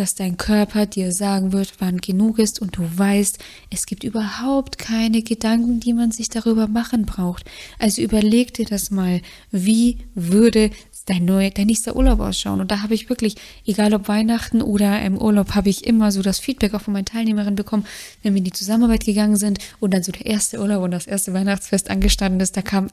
[0.00, 3.38] dass dein Körper dir sagen wird, wann genug ist und du weißt,
[3.70, 7.44] es gibt überhaupt keine Gedanken, die man sich darüber machen braucht.
[7.78, 9.20] Also überleg dir das mal,
[9.50, 10.70] wie würde
[11.06, 12.60] dein, neu, dein nächster Urlaub ausschauen?
[12.60, 16.22] Und da habe ich wirklich, egal ob Weihnachten oder im Urlaub, habe ich immer so
[16.22, 17.86] das Feedback auch von meinen Teilnehmerinnen bekommen,
[18.22, 21.06] wenn wir in die Zusammenarbeit gegangen sind und dann so der erste Urlaub und das
[21.06, 22.88] erste Weihnachtsfest angestanden ist, da kam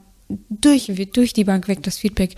[0.49, 2.36] durch, durch die Bank weg das Feedback.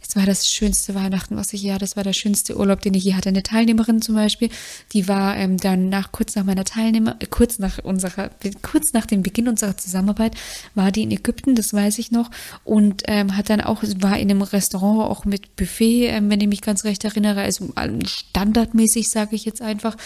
[0.00, 1.80] Es war das schönste Weihnachten, was ich je hatte.
[1.80, 3.28] Das war der schönste Urlaub, den ich je hatte.
[3.28, 4.48] Eine Teilnehmerin zum Beispiel,
[4.92, 8.30] die war ähm, dann nach kurz nach meiner Teilnehmer, äh, kurz nach unserer,
[8.62, 10.34] kurz nach dem Beginn unserer Zusammenarbeit,
[10.74, 12.30] war die in Ägypten, das weiß ich noch,
[12.64, 16.48] und ähm, hat dann auch war in einem Restaurant auch mit Buffet, ähm, wenn ich
[16.48, 17.68] mich ganz recht erinnere, also
[18.06, 19.96] standardmäßig sage ich jetzt einfach,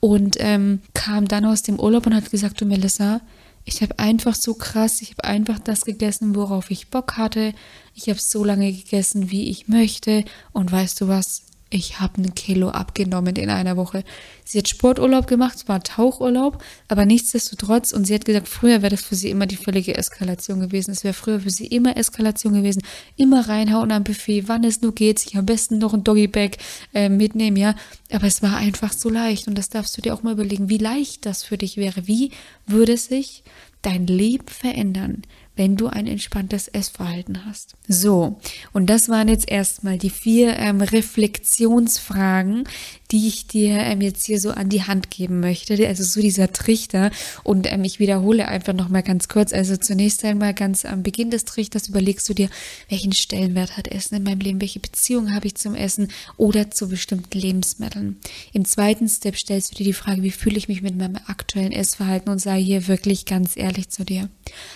[0.00, 3.20] und ähm, kam dann aus dem Urlaub und hat gesagt, du Melissa,
[3.68, 7.52] ich habe einfach so krass, ich habe einfach das gegessen, worauf ich Bock hatte.
[7.94, 10.24] Ich habe so lange gegessen, wie ich möchte.
[10.52, 11.42] Und weißt du was?
[11.70, 14.02] Ich habe ein Kilo abgenommen in einer Woche.
[14.42, 18.96] Sie hat Sporturlaub gemacht, es war Tauchurlaub, aber nichtsdestotrotz, und sie hat gesagt, früher wäre
[18.96, 20.92] das für sie immer die völlige Eskalation gewesen.
[20.92, 22.82] Es wäre früher für sie immer Eskalation gewesen.
[23.16, 26.52] Immer reinhauen am Buffet, wann es nur geht, sich am besten noch ein Doggybag
[26.94, 27.74] äh, mitnehmen, ja.
[28.10, 30.78] Aber es war einfach so leicht und das darfst du dir auch mal überlegen, wie
[30.78, 32.06] leicht das für dich wäre.
[32.06, 32.30] Wie
[32.66, 33.44] würde sich
[33.82, 35.22] dein Leben verändern,
[35.58, 37.74] wenn du ein entspanntes Essverhalten hast.
[37.88, 38.38] So,
[38.72, 42.64] und das waren jetzt erstmal die vier ähm, Reflexionsfragen,
[43.10, 45.86] die ich dir ähm, jetzt hier so an die Hand geben möchte.
[45.86, 47.10] Also so dieser Trichter.
[47.42, 49.52] Und ähm, ich wiederhole einfach nochmal ganz kurz.
[49.52, 52.48] Also zunächst einmal ganz am Beginn des Trichters überlegst du dir,
[52.88, 56.88] welchen Stellenwert hat Essen in meinem Leben, welche Beziehung habe ich zum Essen oder zu
[56.88, 58.18] bestimmten Lebensmitteln.
[58.52, 61.72] Im zweiten Step stellst du dir die Frage, wie fühle ich mich mit meinem aktuellen
[61.72, 64.28] Essverhalten und sei hier wirklich ganz ehrlich zu dir.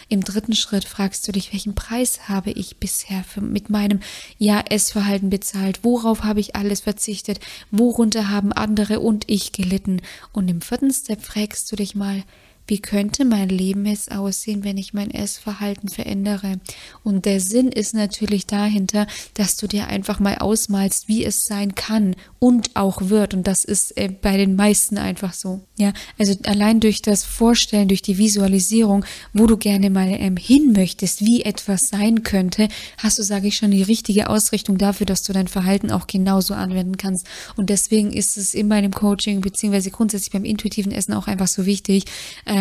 [0.08, 4.00] Im dritten Schritt Schritt fragst du dich, welchen Preis habe ich bisher für, mit meinem
[4.38, 5.80] Ja, Essverhalten bezahlt?
[5.82, 7.40] Worauf habe ich alles verzichtet?
[7.70, 10.00] Worunter haben andere und ich gelitten?
[10.32, 12.22] Und im vierten Step fragst du dich mal,
[12.72, 16.58] wie könnte mein Leben jetzt aussehen, wenn ich mein Essverhalten verändere?
[17.04, 21.74] Und der Sinn ist natürlich dahinter, dass du dir einfach mal ausmalst, wie es sein
[21.74, 23.34] kann und auch wird.
[23.34, 25.60] Und das ist äh, bei den meisten einfach so.
[25.76, 29.04] Ja, also allein durch das Vorstellen, durch die Visualisierung,
[29.34, 33.56] wo du gerne mal ähm, hin möchtest, wie etwas sein könnte, hast du, sage ich
[33.58, 37.26] schon, die richtige Ausrichtung dafür, dass du dein Verhalten auch genauso anwenden kannst.
[37.54, 41.66] Und deswegen ist es in meinem Coaching beziehungsweise grundsätzlich beim intuitiven Essen auch einfach so
[41.66, 42.06] wichtig,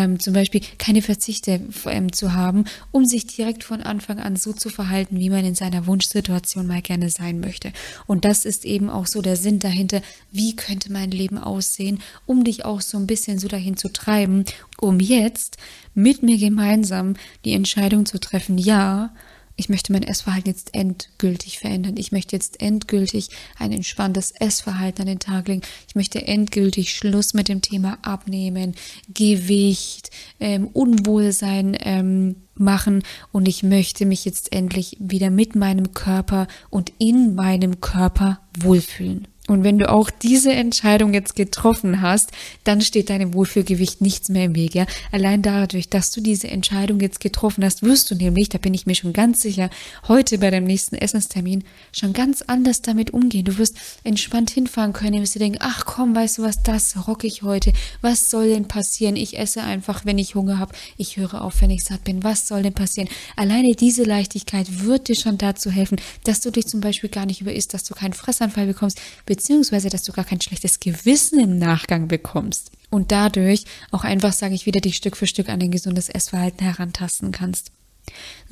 [0.02, 4.52] ähm, zum Beispiel keine Verzichte ähm, zu haben, um sich direkt von Anfang an so
[4.52, 7.72] zu verhalten, wie man in seiner Wunschsituation mal gerne sein möchte.
[8.06, 12.44] Und das ist eben auch so der Sinn dahinter, wie könnte mein Leben aussehen, um
[12.44, 14.44] dich auch so ein bisschen so dahin zu treiben,
[14.80, 15.56] um jetzt
[15.94, 19.12] mit mir gemeinsam die Entscheidung zu treffen, ja,
[19.56, 21.96] ich möchte mein Essverhalten jetzt endgültig verändern.
[21.96, 23.28] Ich möchte jetzt endgültig
[23.58, 25.62] ein entspanntes Essverhalten an den Tag legen.
[25.88, 28.74] Ich möchte endgültig Schluss mit dem Thema Abnehmen,
[29.12, 36.48] Gewicht, ähm, Unwohlsein ähm, machen und ich möchte mich jetzt endlich wieder mit meinem Körper
[36.70, 39.28] und in meinem Körper wohlfühlen.
[39.48, 42.30] Und wenn du auch diese Entscheidung jetzt getroffen hast,
[42.62, 44.76] dann steht deinem Wohlfühlgewicht nichts mehr im Weg.
[44.76, 44.86] Ja?
[45.10, 48.86] Allein dadurch, dass du diese Entscheidung jetzt getroffen hast, wirst du nämlich, da bin ich
[48.86, 49.68] mir schon ganz sicher,
[50.06, 53.44] heute bei deinem nächsten Essenstermin schon ganz anders damit umgehen.
[53.44, 57.24] Du wirst entspannt hinfahren können, wirst dir denken, ach komm, weißt du was, das rock
[57.24, 57.72] ich heute.
[58.00, 59.16] Was soll denn passieren?
[59.16, 60.72] Ich esse einfach, wenn ich Hunger habe.
[60.96, 62.22] Ich höre auf, wenn ich satt bin.
[62.22, 63.08] Was soll denn passieren?
[63.34, 67.40] Alleine diese Leichtigkeit wird dir schon dazu helfen, dass du dich zum Beispiel gar nicht
[67.40, 69.00] überisst, dass du keinen Fressanfall bekommst,
[69.32, 74.54] beziehungsweise dass du gar kein schlechtes Gewissen im Nachgang bekommst und dadurch auch einfach, sage
[74.54, 77.72] ich wieder, dich Stück für Stück an ein gesundes Essverhalten herantasten kannst.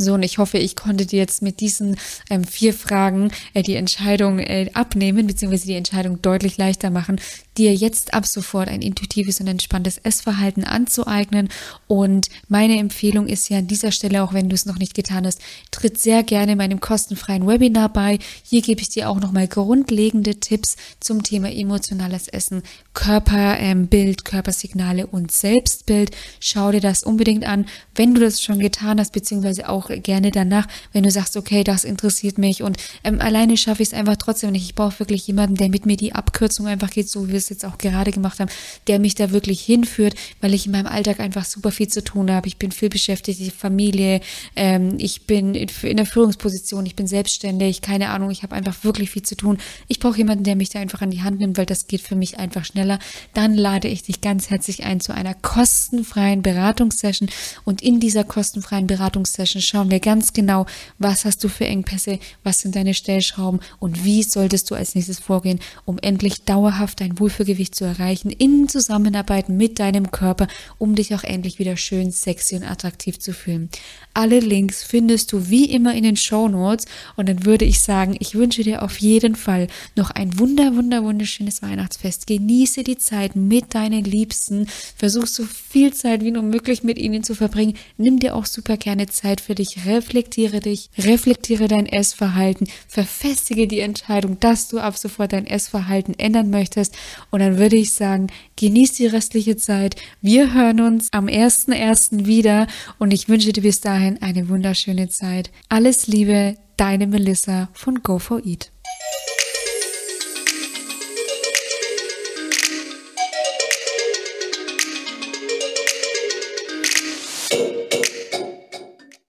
[0.00, 1.96] So, und ich hoffe, ich konnte dir jetzt mit diesen
[2.30, 7.20] ähm, vier Fragen äh, die Entscheidung äh, abnehmen, beziehungsweise die Entscheidung deutlich leichter machen,
[7.58, 11.50] dir jetzt ab sofort ein intuitives und entspanntes Essverhalten anzueignen.
[11.86, 15.26] Und meine Empfehlung ist ja an dieser Stelle, auch wenn du es noch nicht getan
[15.26, 18.18] hast, tritt sehr gerne meinem kostenfreien Webinar bei.
[18.42, 22.62] Hier gebe ich dir auch nochmal grundlegende Tipps zum Thema emotionales Essen,
[22.94, 26.16] Körperbild, ähm, Körpersignale und Selbstbild.
[26.38, 30.66] Schau dir das unbedingt an, wenn du das schon getan hast, beziehungsweise auch gerne danach,
[30.92, 34.52] wenn du sagst, okay, das interessiert mich und ähm, alleine schaffe ich es einfach trotzdem
[34.52, 34.64] nicht.
[34.64, 37.64] Ich brauche wirklich jemanden, der mit mir die Abkürzung einfach geht, so wie es jetzt
[37.64, 38.52] auch gerade gemacht habe,
[38.86, 42.30] der mich da wirklich hinführt, weil ich in meinem Alltag einfach super viel zu tun
[42.30, 42.48] habe.
[42.48, 44.20] Ich bin viel beschäftigt, die Familie,
[44.56, 49.10] ähm, ich bin in der Führungsposition, ich bin selbstständig, keine Ahnung, ich habe einfach wirklich
[49.10, 49.58] viel zu tun.
[49.88, 52.16] Ich brauche jemanden, der mich da einfach an die Hand nimmt, weil das geht für
[52.16, 52.98] mich einfach schneller.
[53.34, 57.28] Dann lade ich dich ganz herzlich ein zu einer kostenfreien Beratungssession
[57.64, 60.66] und in dieser kostenfreien Beratungssession schauen wir ganz genau,
[60.98, 65.18] was hast du für Engpässe, was sind deine Stellschrauben und wie solltest du als nächstes
[65.18, 71.14] vorgehen, um endlich dauerhaft dein Wohlfühlgewicht zu erreichen, in Zusammenarbeit mit deinem Körper, um dich
[71.14, 73.70] auch endlich wieder schön sexy und attraktiv zu fühlen.
[74.12, 76.84] Alle Links findest du wie immer in den Show Notes
[77.16, 81.04] und dann würde ich sagen, ich wünsche dir auf jeden Fall noch ein wunder, wunder,
[81.04, 82.26] wunderschönes Weihnachtsfest.
[82.26, 84.66] Genieße die Zeit mit deinen Liebsten.
[84.96, 87.78] Versuch so viel Zeit wie nur möglich mit ihnen zu verbringen.
[87.96, 89.69] Nimm dir auch super gerne Zeit für dich.
[89.86, 90.90] Reflektiere dich.
[90.98, 92.68] Reflektiere dein Essverhalten.
[92.88, 96.96] Verfestige die Entscheidung, dass du ab sofort dein Essverhalten ändern möchtest.
[97.30, 99.96] Und dann würde ich sagen, genieß die restliche Zeit.
[100.20, 102.26] Wir hören uns am 1.1.
[102.26, 102.66] wieder
[102.98, 105.50] und ich wünsche dir bis dahin eine wunderschöne Zeit.
[105.68, 108.70] Alles Liebe, deine Melissa von Go for Eat.